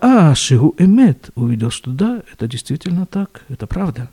а, 0.00 0.34
шигу 0.34 0.74
эмет, 0.78 1.30
увидел, 1.34 1.70
что 1.70 1.90
да, 1.90 2.22
это 2.32 2.46
действительно 2.46 3.04
так, 3.04 3.42
это 3.48 3.66
правда. 3.66 4.08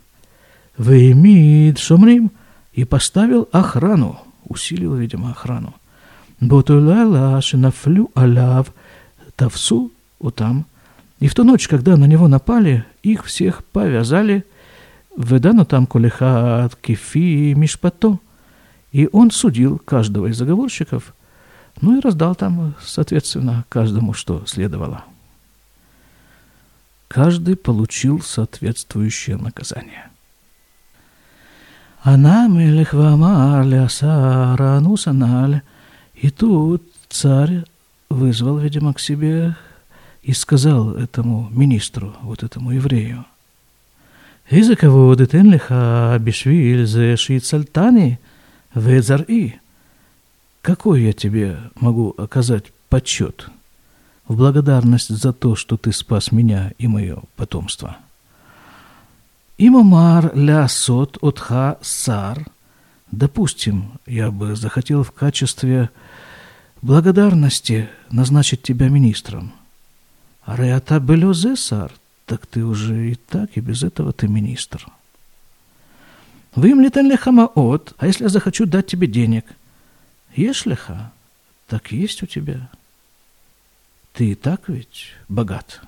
Веймид 0.77 1.77
шомрим, 1.77 2.31
и 2.73 2.85
поставил 2.85 3.47
охрану, 3.51 4.19
усилил, 4.45 4.95
видимо, 4.95 5.29
охрану. 5.29 5.75
Ботулала 6.39 7.39
шинафлю 7.41 8.09
алав 8.15 8.73
тавсу 9.35 9.91
утам. 10.19 10.65
И 11.23 11.29
в 11.29 11.35
ту 11.35 11.45
ночь, 11.45 11.69
когда 11.69 11.95
на 11.95 12.03
него 12.03 12.27
напали, 12.27 12.83
их 13.01 13.23
всех 13.23 13.63
повязали, 13.63 14.43
ведану 15.15 15.63
там 15.63 15.85
кулихат 15.87 16.75
кефи 16.75 17.53
мишпато. 17.53 18.19
И 18.91 19.07
он 19.09 19.31
судил 19.31 19.79
каждого 19.79 20.27
из 20.27 20.35
заговорщиков, 20.35 21.15
ну 21.79 21.97
и 21.97 22.01
раздал 22.01 22.35
там, 22.35 22.75
соответственно, 22.81 23.63
каждому, 23.69 24.11
что 24.11 24.45
следовало. 24.45 25.05
Каждый 27.07 27.55
получил 27.55 28.19
соответствующее 28.19 29.37
наказание. 29.37 30.09
Нусаналь. 34.81 35.61
И 36.15 36.29
тут 36.29 36.83
царь 37.07 37.63
вызвал, 38.09 38.57
видимо, 38.57 38.93
к 38.93 38.99
себе 38.99 39.55
и 40.23 40.33
сказал 40.33 40.95
этому 40.95 41.49
министру, 41.51 42.15
вот 42.21 42.43
этому 42.43 42.71
еврею, 42.71 43.25
«Из-за 44.49 44.75
кого 44.75 45.13
детен 45.15 45.51
лиха 45.51 46.17
бишвиль 46.19 46.85
зе 46.85 47.15
шицальтани 47.15 48.19
ведзар-и?» 48.73 49.55
Какой 50.61 51.03
я 51.03 51.13
тебе 51.13 51.59
могу 51.75 52.13
оказать 52.17 52.71
почет– 52.89 53.49
в 54.27 54.35
благодарность 54.35 55.09
за 55.09 55.33
то, 55.33 55.55
что 55.55 55.77
ты 55.77 55.91
спас 55.91 56.31
меня 56.31 56.71
и 56.77 56.87
мое 56.87 57.19
потомство. 57.35 57.97
Имамар 59.57 60.35
ля 60.35 60.67
сот 60.67 61.17
отха 61.21 61.77
сар. 61.81 62.45
Допустим, 63.11 63.99
я 64.07 64.31
бы 64.31 64.55
захотел 64.55 65.03
в 65.03 65.11
качестве 65.11 65.89
благодарности 66.81 67.89
назначить 68.09 68.63
тебя 68.63 68.89
министром. 68.89 69.53
А 70.45 70.57
реата 70.57 70.99
белезе 70.99 71.55
сар, 71.55 71.91
так 72.25 72.45
ты 72.45 72.65
уже 72.65 73.11
и 73.11 73.15
так, 73.15 73.51
и 73.55 73.61
без 73.61 73.83
этого 73.83 74.11
ты 74.11 74.27
министр. 74.27 74.85
Вы 76.55 76.71
им 76.71 76.81
летали 76.81 77.15
хамаот, 77.15 77.95
а 77.97 78.07
если 78.07 78.23
я 78.23 78.29
захочу 78.29 78.65
дать 78.65 78.87
тебе 78.87 79.07
денег? 79.07 79.45
Ешь 80.35 80.65
лиха, 80.65 81.11
так 81.67 81.91
есть 81.91 82.23
у 82.23 82.25
тебя. 82.25 82.69
Ты 84.13 84.31
и 84.31 84.35
так 84.35 84.67
ведь 84.67 85.13
богат. 85.27 85.81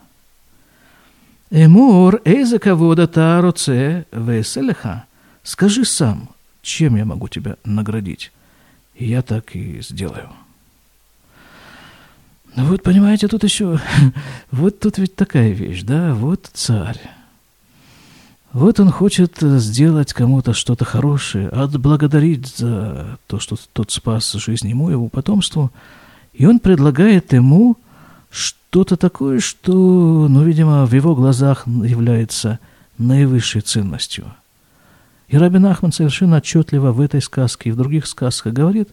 Эмур, 1.52 2.22
эйза 2.26 2.58
кавода 2.58 3.08
тароце 3.08 4.06
веселеха. 4.12 5.06
Скажи 5.44 5.86
сам, 5.86 6.30
чем 6.62 6.96
я 6.96 7.06
могу 7.06 7.28
тебя 7.28 7.58
наградить? 7.64 8.32
Я 8.96 9.22
так 9.22 9.56
и 9.56 9.82
сделаю. 9.82 10.30
Ну 12.56 12.66
вот, 12.66 12.84
понимаете, 12.84 13.28
тут 13.28 13.44
еще, 13.44 13.80
вот 14.52 14.80
тут 14.80 14.98
ведь 14.98 15.16
такая 15.16 15.52
вещь, 15.52 15.84
да, 15.84 16.14
вот 16.14 16.50
царь. 16.54 17.00
Вот 18.54 18.80
он 18.80 18.90
хочет 18.90 19.38
сделать 19.42 20.14
кому-то 20.14 20.54
что-то 20.54 20.86
хорошее, 20.86 21.50
отблагодарить 21.50 22.56
за 22.56 23.18
то, 23.28 23.40
что 23.40 23.58
тот 23.74 23.92
спас 23.92 24.32
жизнь 24.32 24.70
ему, 24.70 24.90
его 24.90 25.10
потомству. 25.10 25.72
И 26.32 26.46
он 26.46 26.60
предлагает 26.60 27.34
ему 27.34 27.76
что-то 28.30 28.96
такое, 28.96 29.42
что, 29.42 30.28
ну, 30.30 30.44
видимо, 30.44 30.86
в 30.86 30.94
его 30.94 31.16
глазах 31.16 31.68
является 31.68 32.60
наивысшей 32.98 33.60
ценностью. 33.60 34.26
И 35.28 35.38
Рабин 35.38 35.66
Ахман 35.66 35.92
совершенно 35.92 36.38
отчетливо 36.38 36.94
в 36.94 37.02
этой 37.02 37.22
сказке 37.22 37.70
и 37.70 37.72
в 37.74 37.76
других 37.76 38.08
сказках 38.08 38.54
говорит, 38.54 38.88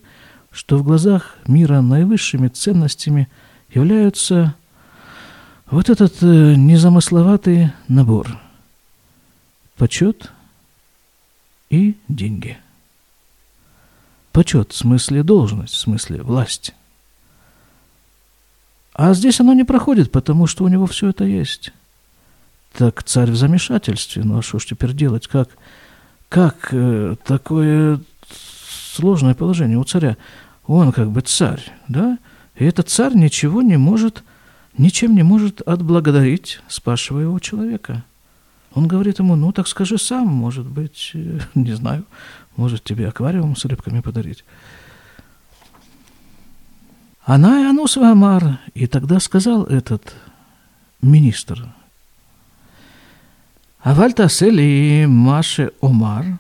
что 0.50 0.76
в 0.76 0.82
глазах 0.82 1.36
мира 1.46 1.80
наивысшими 1.80 2.48
ценностями 2.48 3.28
являются 3.74 4.54
вот 5.70 5.90
этот 5.90 6.22
э, 6.22 6.54
незамысловатый 6.56 7.72
набор– 7.88 8.38
почет 9.82 10.30
и 11.70 11.96
деньги. 12.06 12.56
Почет 14.30 14.70
в 14.70 14.76
смысле 14.76 15.24
должность, 15.24 15.74
в 15.74 15.78
смысле 15.78 16.22
власть. 16.22 16.72
А 18.94 19.12
здесь 19.12 19.40
оно 19.40 19.54
не 19.54 19.64
проходит, 19.64 20.12
потому 20.12 20.46
что 20.46 20.62
у 20.62 20.68
него 20.68 20.86
все 20.86 21.08
это 21.08 21.24
есть. 21.24 21.72
Так 22.74 23.02
царь 23.02 23.32
в 23.32 23.34
замешательстве. 23.34 24.22
Ну 24.22 24.38
а 24.38 24.42
что 24.42 24.60
ж 24.60 24.66
теперь 24.66 24.92
делать? 24.92 25.26
Как, 25.26 25.48
как 26.28 26.68
э, 26.70 27.16
такое 27.24 28.00
сложное 28.94 29.34
положение 29.34 29.78
у 29.78 29.84
царя? 29.84 30.16
Он 30.68 30.92
как 30.92 31.10
бы 31.10 31.22
царь, 31.22 31.72
да? 31.88 32.18
И 32.56 32.64
этот 32.64 32.88
царь 32.88 33.14
ничего 33.14 33.62
не 33.62 33.76
может, 33.76 34.22
ничем 34.76 35.14
не 35.14 35.22
может 35.22 35.60
отблагодарить 35.62 36.60
спасшего 36.68 37.20
его 37.20 37.38
человека– 37.38 38.04
он 38.74 38.88
говорит 38.88 39.18
ему, 39.18 39.36
ну 39.36 39.52
так 39.52 39.68
скажи 39.68 39.98
сам, 39.98 40.28
может 40.28 40.66
быть, 40.66 41.10
э, 41.14 41.40
не 41.54 41.72
знаю, 41.72 42.04
может 42.56 42.84
тебе 42.84 43.08
аквариум 43.08 43.56
с 43.56 43.64
рыбками 43.64 44.00
подарить. 44.00 44.44
Она 47.24 47.60
и 47.60 47.64
Анус 47.64 47.96
Амар, 47.96 48.60
и 48.74 48.86
тогда 48.86 49.20
сказал 49.20 49.64
этот 49.64 50.14
министр, 51.00 51.68
Авальта 53.80 54.28
Сели 54.28 55.06
Маше 55.06 55.72
Омар, 55.80 56.38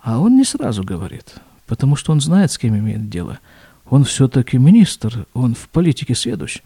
а 0.00 0.18
он 0.18 0.36
не 0.36 0.44
сразу 0.44 0.84
говорит, 0.84 1.34
потому 1.66 1.96
что 1.96 2.12
он 2.12 2.20
знает, 2.20 2.52
с 2.52 2.58
кем 2.58 2.76
имеет 2.76 3.08
дело. 3.08 3.38
Он 3.90 4.04
все-таки 4.04 4.58
министр, 4.58 5.26
он 5.32 5.54
в 5.54 5.68
политике 5.68 6.14
сведущ, 6.14 6.58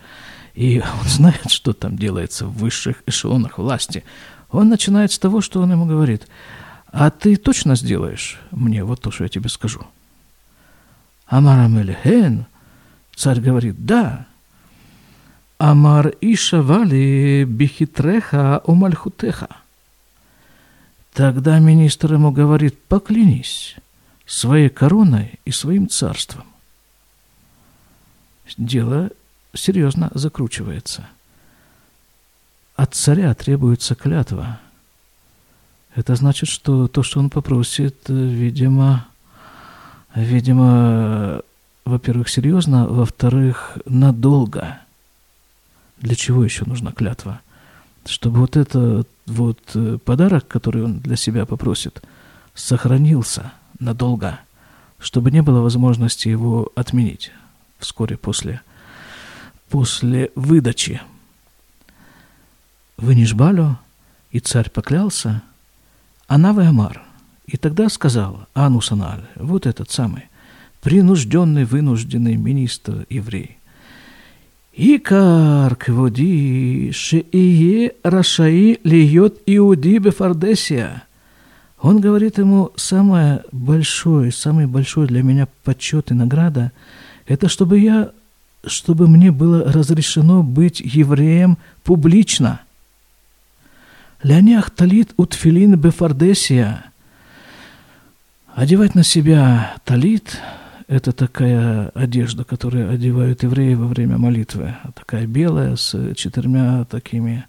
и 0.55 0.81
он 0.81 1.09
знает, 1.09 1.51
что 1.51 1.73
там 1.73 1.97
делается 1.97 2.47
в 2.47 2.57
высших 2.57 3.03
эшелонах 3.07 3.59
власти. 3.59 4.05
Он 4.51 4.69
начинает 4.69 5.13
с 5.13 5.19
того, 5.19 5.41
что 5.41 5.61
он 5.61 5.73
ему 5.73 5.87
говорит, 5.87 6.27
а 6.91 7.11
ты 7.11 7.37
точно 7.37 7.75
сделаешь 7.77 8.39
мне 8.51 8.85
вот 8.85 9.01
то, 9.01 9.11
что 9.11 9.25
я 9.25 9.29
тебе 9.29 9.49
скажу? 9.49 9.87
Амар 11.27 11.61
Амельхен, 11.61 12.47
царь 13.15 13.41
говорит, 13.41 13.87
да. 13.87 14.27
Амар 15.59 16.13
Ишавали 16.21 17.45
бихитреха 17.49 18.61
умальхутеха. 18.67 19.49
Тогда 21.15 21.59
министр 21.61 22.15
ему 22.15 22.33
говорит, 22.33 22.79
поклянись 22.85 23.77
своей 24.27 24.69
короной 24.69 25.39
и 25.45 25.53
своим 25.53 25.89
царством. 25.89 26.52
Дело 28.57 29.11
серьезно 29.55 30.11
закручивается– 30.15 31.07
от 32.83 32.95
царя 32.95 33.35
требуется 33.35 33.95
клятва. 33.95 34.59
Это 35.95 36.17
значит, 36.17 36.49
что 36.49 36.89
то, 36.89 37.03
что 37.03 37.21
он 37.21 37.29
попросит, 37.29 38.09
видимо, 38.09 39.07
видимо, 40.15 41.43
во-первых, 41.85 42.29
серьезно, 42.29 42.87
во-вторых, 42.87 43.79
надолго. 43.85 44.81
Для 46.01 46.15
чего 46.15 46.45
еще 46.45 46.65
нужна 46.65 46.93
клятва? 46.93 47.41
Чтобы 48.07 48.41
вот 48.41 48.57
этот 48.57 49.09
вот 49.27 49.61
э, 49.75 49.99
подарок, 50.05 50.49
который 50.49 50.83
он 50.83 50.99
для 50.99 51.15
себя 51.15 51.47
попросит, 51.47 52.03
сохранился 52.55 53.53
надолго, 53.79 54.41
чтобы 54.99 55.31
не 55.31 55.43
было 55.43 55.61
возможности 55.61 56.27
его 56.29 56.73
отменить 56.75 57.31
вскоре 57.83 58.17
после, 58.17 58.61
после 59.69 60.31
выдачи. 60.35 61.01
Вынишбалю, 62.97 63.79
и 64.31 64.41
царь 64.41 64.71
поклялся, 64.71 65.43
она 66.27 66.51
Амар. 66.51 67.03
И 67.47 67.57
тогда 67.57 67.89
сказал 67.89 68.47
Анусаналь, 68.55 69.25
вот 69.37 69.67
этот 69.67 69.91
самый, 69.91 70.29
принужденный, 70.81 71.65
вынужденный 71.65 72.37
министр 72.37 73.07
еврей. 73.11 73.59
Икар 74.75 75.77
кводи 75.77 76.91
шеие 76.95 77.93
рашаи 78.03 78.81
льет 78.85 79.37
иуди 79.45 79.99
бефардесия. 79.99 81.03
Он 81.79 82.01
говорит 82.01 82.39
ему, 82.39 82.71
самое 82.77 83.43
большое, 83.53 84.33
самый 84.33 84.67
большой 84.67 85.09
для 85.09 85.23
меня 85.23 85.47
почет 85.65 86.11
и 86.11 86.15
награда, 86.15 86.73
это 87.27 87.49
чтобы 87.49 87.79
я, 87.79 88.11
чтобы 88.67 89.09
мне 89.09 89.31
было 89.31 89.73
разрешено 89.73 90.43
быть 90.43 90.81
евреем 90.81 91.59
публично– 91.85 92.61
Лянях 94.23 94.71
талит 94.71 95.15
утфилин 95.17 95.75
бефардесия. 95.75 96.85
Одевать 98.55 98.95
на 98.95 99.03
себя 99.03 99.75
талит– 99.85 100.39
это 100.87 101.13
такая 101.13 101.89
одежда, 101.89 102.45
которую 102.45 102.91
одевают 102.91 103.43
евреи 103.43 103.75
во 103.75 103.87
время 103.87 104.19
молитвы. 104.19 104.77
Такая 104.95 105.27
белая, 105.27 105.75
с 105.75 106.15
четырьмя 106.15 106.85
такими 106.85 107.47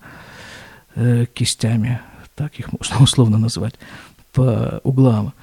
э, 0.96 1.26
кистями, 1.32 2.02
так 2.36 2.58
их 2.58 2.72
можно 2.72 2.98
условно 3.04 3.38
назвать, 3.38 3.76
по 4.32 4.82
углам. 4.84 5.34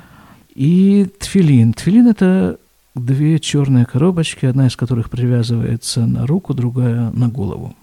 И 0.57 1.07
тфилин. 1.21 1.75
Тфилин– 1.75 2.09
это 2.09 2.59
две 2.95 3.39
черные 3.39 3.87
коробочки, 3.87 4.47
одна 4.47 4.67
из 4.67 4.77
которых 4.77 5.11
привязывается 5.11 6.07
на 6.07 6.27
руку, 6.27 6.55
другая 6.55 7.11
на 7.11 7.29
голову. 7.29 7.77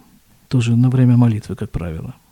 Тоже 0.48 0.76
на 0.76 0.90
время 0.90 1.18
молитвы, 1.18 1.56
как 1.56 1.72
правило– 1.72 2.16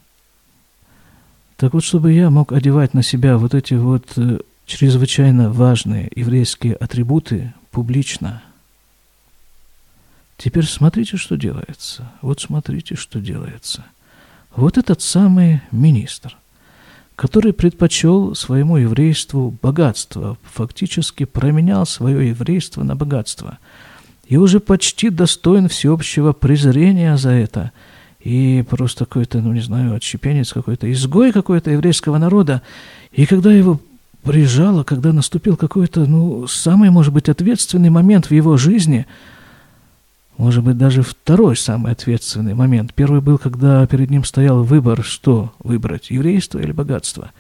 так 1.57 1.73
вот, 1.73 1.83
чтобы 1.83 2.11
я 2.11 2.29
мог 2.29 2.51
одевать 2.51 2.93
на 2.93 3.01
себя 3.01 3.38
вот 3.38 3.53
эти 3.53 3.75
вот 3.75 4.17
э, 4.17 4.39
чрезвычайно 4.65 5.49
важные 5.49 6.11
еврейские 6.13 6.75
атрибуты 6.75 7.53
публично. 7.71 8.43
Теперь 10.38 10.65
смотрите, 10.65 11.15
что 11.15 11.38
делается. 11.38 12.11
Вот 12.21 12.41
смотрите, 12.41 12.95
что 12.95 13.21
делается. 13.21 13.85
Вот 14.53 14.77
этот 14.77 15.01
самый 15.01 15.61
министр, 15.71 16.35
который 17.15 17.54
предпочел 17.54 18.36
своему 18.36 18.78
еврейству 18.78 19.58
богатство, 19.62 20.38
фактически 20.43 21.25
променял 21.25 21.86
свое 21.86 22.30
еврейство 22.30 22.84
на 22.84 22.95
богатство, 22.95 23.58
и 24.28 24.38
уже 24.38 24.60
почти 24.60 25.10
достоин 25.10 25.67
всеобщего 25.69 26.34
презрения 26.34 27.17
за 27.17 27.32
это– 27.32 27.71
и 28.25 28.65
просто 28.67 29.06
какой-то, 29.06 29.39
ну 29.39 29.54
не 29.54 29.62
знаю, 29.62 29.93
отщепенец 29.93 30.51
какой-то, 30.51 30.91
изгой 30.91 31.32
какой-то 31.32 31.69
еврейского 31.69 32.17
народа. 32.17 32.63
И 33.12 33.28
когда 33.28 33.54
его 33.54 33.80
прижало, 34.23 34.84
когда 34.84 35.13
наступил 35.13 35.56
какой-то, 35.56 36.08
ну, 36.08 36.47
самый, 36.47 36.89
может 36.89 37.13
быть, 37.13 37.30
ответственный 37.30 37.91
момент 37.91 38.25
в 38.25 38.32
его 38.32 38.58
жизни, 38.58 39.06
может 40.38 40.63
быть, 40.63 40.78
даже 40.78 41.02
второй 41.02 41.56
самый 41.56 41.93
ответственный 41.93 42.54
момент. 42.54 42.93
Первый 42.93 43.21
был, 43.21 43.38
когда 43.38 43.86
перед 43.88 44.10
ним 44.10 44.26
стоял 44.26 44.63
выбор, 44.63 45.04
что 45.04 45.54
выбрать, 45.60 46.10
еврейство 46.10 46.60
или 46.60 46.71
богатство. 46.71 47.32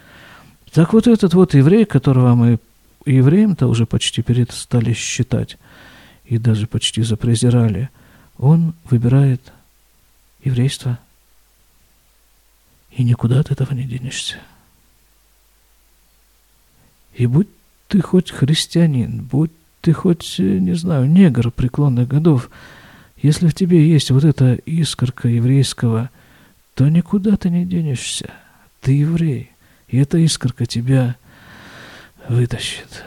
Так 0.71 0.93
вот 0.93 1.07
этот 1.07 1.33
вот 1.33 1.53
еврей, 1.53 1.85
которого 1.85 2.35
мы 2.35 2.59
евреем-то 3.05 3.67
уже 3.67 3.85
почти 3.85 4.21
перестали 4.21 4.93
считать 4.93 5.57
и 6.25 6.37
даже 6.37 6.67
почти 6.67 7.03
запрезирали, 7.03 7.89
он 8.37 8.73
выбирает 8.89 9.53
еврейства. 10.43 10.97
И 12.91 13.03
никуда 13.03 13.41
от 13.41 13.51
этого 13.51 13.73
не 13.73 13.83
денешься. 13.83 14.37
И 17.13 17.27
будь 17.27 17.49
ты 17.87 18.01
хоть 18.01 18.31
христианин, 18.31 19.21
будь 19.23 19.51
ты 19.81 19.93
хоть, 19.93 20.39
не 20.39 20.73
знаю, 20.73 21.09
негр 21.09 21.51
преклонных 21.51 22.07
годов, 22.07 22.49
если 23.25 23.47
в 23.47 23.55
тебе 23.55 23.89
есть 23.89 24.11
вот 24.11 24.23
эта 24.23 24.53
искорка 24.53 25.27
еврейского, 25.27 26.11
то 26.75 26.87
никуда 26.87 27.37
ты 27.37 27.49
не 27.49 27.65
денешься. 27.65 28.29
Ты 28.81 28.91
еврей, 28.91 29.51
и 29.87 29.97
эта 29.97 30.19
искорка 30.19 30.67
тебя 30.67 31.15
вытащит. 32.29 33.03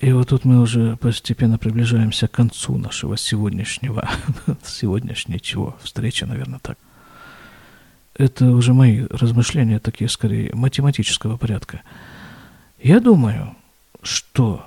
И 0.00 0.10
вот 0.10 0.30
тут 0.30 0.44
мы 0.44 0.60
уже 0.60 0.96
постепенно 0.96 1.56
приближаемся 1.56 2.26
к 2.26 2.32
концу 2.32 2.78
нашего 2.78 3.16
сегодняшнего, 3.16 4.10
сегодняшней 4.64 5.40
чего, 5.40 5.76
встречи, 5.84 6.24
наверное, 6.24 6.58
так. 6.58 6.78
Это 8.14 8.50
уже 8.50 8.74
мои 8.74 9.06
размышления, 9.08 9.78
такие 9.78 10.10
скорее 10.10 10.52
математического 10.52 11.36
порядка. 11.36 11.82
Я 12.80 12.98
думаю, 12.98 13.54
что 14.02 14.64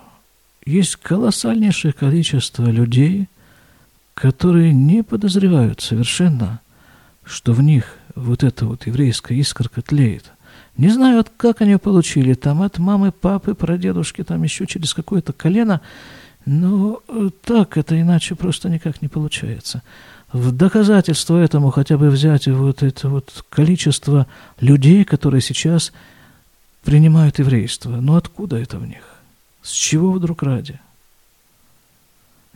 есть 0.65 0.95
колоссальнейшее 0.97 1.93
количество 1.93 2.65
людей, 2.65 3.27
которые 4.13 4.73
не 4.73 5.03
подозревают 5.03 5.81
совершенно, 5.81 6.59
что 7.23 7.53
в 7.53 7.61
них 7.61 7.97
вот 8.15 8.43
эта 8.43 8.65
вот 8.65 8.85
еврейская 8.87 9.35
искорка 9.35 9.81
тлеет– 9.81 10.31
не 10.77 10.89
знаю, 10.89 11.25
как 11.37 11.61
они 11.61 11.77
получили, 11.77 12.33
там 12.33 12.61
от 12.61 12.77
мамы, 12.77 13.11
папы, 13.11 13.53
прадедушки, 13.53 14.23
там 14.23 14.43
еще 14.43 14.65
через 14.65 14.93
какое-то 14.93 15.33
колено, 15.33 15.81
но 16.45 17.01
э, 17.07 17.29
так 17.43 17.77
это 17.77 17.99
иначе 17.99 18.35
просто 18.35 18.69
никак 18.69 19.01
не 19.01 19.07
получается. 19.07 19.83
В 20.31 20.51
доказательство 20.51 21.37
этому 21.37 21.71
хотя 21.71 21.97
бы 21.97 22.09
взять 22.09 22.47
вот 22.47 22.83
это 22.83 23.09
вот 23.09 23.45
количество 23.49 24.27
людей, 24.59 25.03
которые 25.03 25.41
сейчас 25.41 25.91
принимают 26.83 27.39
еврейство. 27.39 27.97
Но 27.97 28.15
откуда 28.15 28.57
это 28.57 28.79
в 28.79 28.87
них? 28.87 29.03
С 29.61 29.71
чего 29.71 30.11
вдруг 30.11 30.43
ради? 30.43 30.79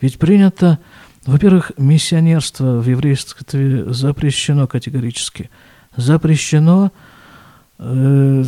Ведь 0.01 0.19
принято, 0.19 0.79
во-первых, 1.25 1.71
миссионерство 1.77 2.79
в 2.79 2.87
еврействе 2.87 3.93
запрещено 3.93 4.67
категорически. 4.67 5.49
Запрещено 5.95 6.91
э, 7.77 8.43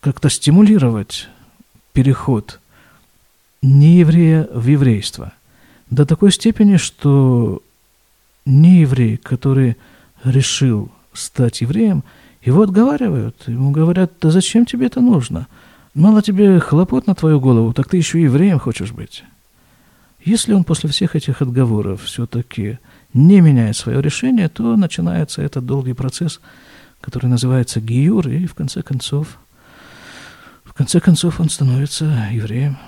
как-то 0.00 0.28
стимулировать 0.28 1.28
переход 1.92 2.60
нееврея 3.62 4.48
в 4.52 4.66
еврейство. 4.66 5.32
До 5.90 6.06
такой 6.06 6.32
степени, 6.32 6.76
что 6.76 7.62
нееврей, 8.44 9.16
который 9.16 9.76
решил 10.24 10.90
стать 11.12 11.60
евреем, 11.60 12.02
его 12.42 12.62
отговаривают. 12.62 13.36
Ему 13.46 13.70
говорят, 13.70 14.12
да 14.20 14.30
зачем 14.30 14.66
тебе 14.66 14.86
это 14.86 15.00
нужно? 15.00 15.46
Мало 15.94 16.22
тебе 16.22 16.58
хлопот 16.60 17.06
на 17.06 17.14
твою 17.14 17.40
голову, 17.40 17.72
так 17.72 17.88
ты 17.88 17.96
еще 17.96 18.18
и 18.18 18.24
евреем 18.24 18.58
хочешь 18.58 18.92
быть. 18.92 19.24
Если 20.24 20.52
он 20.52 20.64
после 20.64 20.88
всех 20.88 21.16
этих 21.16 21.42
отговоров 21.42 22.02
все-таки 22.04 22.78
не 23.12 23.40
меняет 23.40 23.76
свое 23.76 24.00
решение, 24.00 24.48
то 24.48 24.76
начинается 24.76 25.42
этот 25.42 25.66
долгий 25.66 25.94
процесс– 25.94 26.40
который 27.02 27.26
называется 27.26 27.80
Гиюр, 27.80 28.28
и 28.28 28.46
в 28.46 28.54
конце 28.54 28.82
концов, 28.82 29.38
в 30.64 30.72
конце 30.72 31.00
концов 31.00 31.40
он 31.40 31.50
становится 31.50 32.28
евреем. 32.32 32.78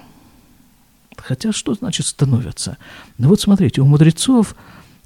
Хотя 1.16 1.52
что 1.52 1.74
значит 1.74 2.06
становятся? 2.06 2.78
Ну 3.18 3.28
вот 3.28 3.40
смотрите, 3.40 3.82
у 3.82 3.86
мудрецов, 3.86 4.54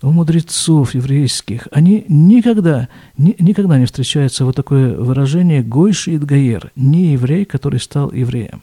у 0.03 0.11
мудрецов 0.13 0.95
еврейских, 0.95 1.67
они 1.73 2.05
никогда, 2.09 2.89
ни, 3.17 3.35
никогда 3.39 3.79
не 3.79 3.87
встречается 3.87 4.45
вот 4.45 4.55
такое 4.55 4.97
выражение 4.97 5.63
«гойши 5.63 6.13
и 6.13 6.19
гаер», 6.19 6.71
не 6.77 7.13
еврей, 7.13 7.45
который 7.45 7.81
стал 7.81 8.13
евреем. 8.13 8.63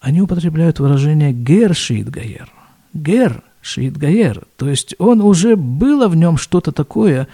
Они 0.00 0.20
употребляют 0.20 0.80
выражение 0.80 1.32
«гер 1.32 1.74
шиит 1.74 2.10
гаер», 2.10 2.50
«гер 2.94 3.42
шиит 3.60 3.96
гаер», 3.96 4.44
то 4.56 4.68
есть 4.68 4.94
он 4.98 5.20
уже 5.20 5.54
было 5.54 6.08
в 6.08 6.16
нем 6.16 6.36
что-то 6.36 6.72
такое, 6.72 7.28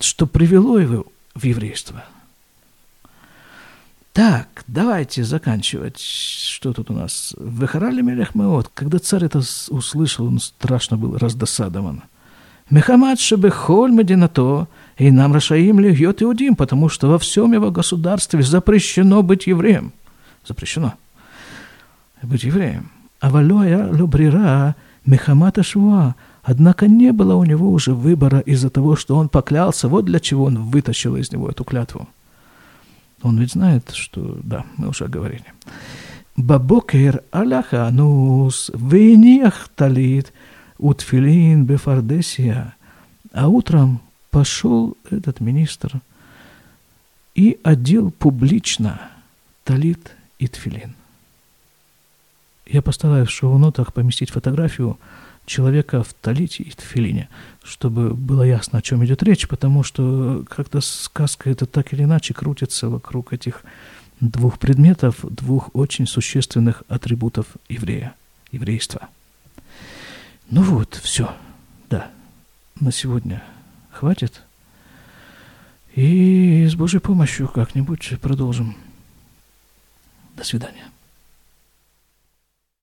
что 0.00 0.26
привело 0.26 0.78
его 0.78 1.06
в 1.34 1.44
еврейство. 1.44 2.04
Так, 4.14 4.64
давайте 4.66 5.24
заканчивать. 5.24 5.98
Что 5.98 6.74
тут 6.74 6.90
у 6.90 6.94
нас? 6.94 7.34
Вехарали 7.38 8.02
Мелехмеот. 8.02 8.70
Когда 8.74 8.98
царь 8.98 9.24
это 9.24 9.40
услышал, 9.70 10.26
он 10.26 10.38
страшно 10.38 10.98
был 10.98 11.16
раздосадован. 11.16 12.02
Мехамад 12.72 13.20
шебехоль 13.20 13.92
мединато, 13.92 14.66
и 14.96 15.10
нам 15.10 15.34
Рашаим 15.34 15.78
льет 15.78 16.22
иудим, 16.22 16.56
потому 16.56 16.88
что 16.88 17.06
во 17.08 17.18
всем 17.18 17.52
его 17.52 17.70
государстве 17.70 18.42
запрещено 18.42 19.22
быть 19.22 19.46
евреем. 19.46 19.92
Запрещено 20.48 20.94
быть 22.22 22.44
евреем. 22.44 22.90
А 23.20 23.28
валоя 23.28 23.92
лобрира 23.92 24.74
мехамата 25.04 25.62
швуа, 25.62 26.14
Однако 26.42 26.88
не 26.88 27.12
было 27.12 27.34
у 27.34 27.44
него 27.44 27.70
уже 27.70 27.92
выбора 27.92 28.40
из-за 28.40 28.70
того, 28.70 28.96
что 28.96 29.16
он 29.16 29.28
поклялся. 29.28 29.88
Вот 29.88 30.06
для 30.06 30.18
чего 30.18 30.44
он 30.44 30.58
вытащил 30.58 31.16
из 31.16 31.30
него 31.30 31.50
эту 31.50 31.64
клятву. 31.64 32.08
Он 33.22 33.38
ведь 33.38 33.52
знает, 33.52 33.90
что... 33.92 34.38
Да, 34.42 34.64
мы 34.78 34.88
уже 34.88 35.08
говорили. 35.08 35.44
Бабокер 36.36 37.22
аляханус 37.30 38.70
вейниях 38.74 39.68
талит 39.76 40.32
утфилин 40.82 41.64
бефардесия. 41.64 42.74
А 43.32 43.48
утром 43.48 44.00
пошел 44.30 44.96
этот 45.10 45.40
министр 45.40 46.00
и 47.34 47.58
одел 47.62 48.10
публично 48.10 49.00
талит 49.64 50.12
и 50.38 50.48
тфилин. 50.48 50.94
Я 52.66 52.82
постараюсь 52.82 53.28
в 53.28 53.32
шоу-нотах 53.32 53.92
поместить 53.92 54.30
фотографию– 54.30 54.98
человека 55.46 56.02
в 56.02 56.14
талите 56.14 56.62
и 56.62 56.70
тфилине, 56.70 57.28
чтобы 57.62 58.14
было 58.14 58.42
ясно, 58.42 58.78
о 58.78 58.82
чем 58.82 59.04
идет 59.04 59.22
речь, 59.22 59.48
потому 59.48 59.82
что 59.82 60.44
как-то 60.48 60.80
сказка 60.80 61.50
это 61.50 61.66
так 61.66 61.92
или 61.92 62.04
иначе 62.04 62.34
крутится 62.34 62.88
вокруг 62.88 63.32
этих 63.32 63.62
двух 64.20 64.58
предметов, 64.58 65.16
двух 65.22 65.70
очень 65.74 66.06
существенных 66.06 66.84
атрибутов 66.88 67.46
еврея, 67.68 68.14
еврейства. 68.52 69.08
Ну 70.54 70.60
вот, 70.64 71.00
все, 71.02 71.34
да, 71.88 72.10
на 72.78 72.92
сегодня 72.92 73.42
хватит. 73.90 74.42
И 75.94 76.66
с 76.70 76.74
Божьей 76.74 77.00
помощью 77.00 77.48
как-нибудь 77.48 78.20
продолжим. 78.20 78.76
До 80.36 80.44
свидания. 80.44 80.91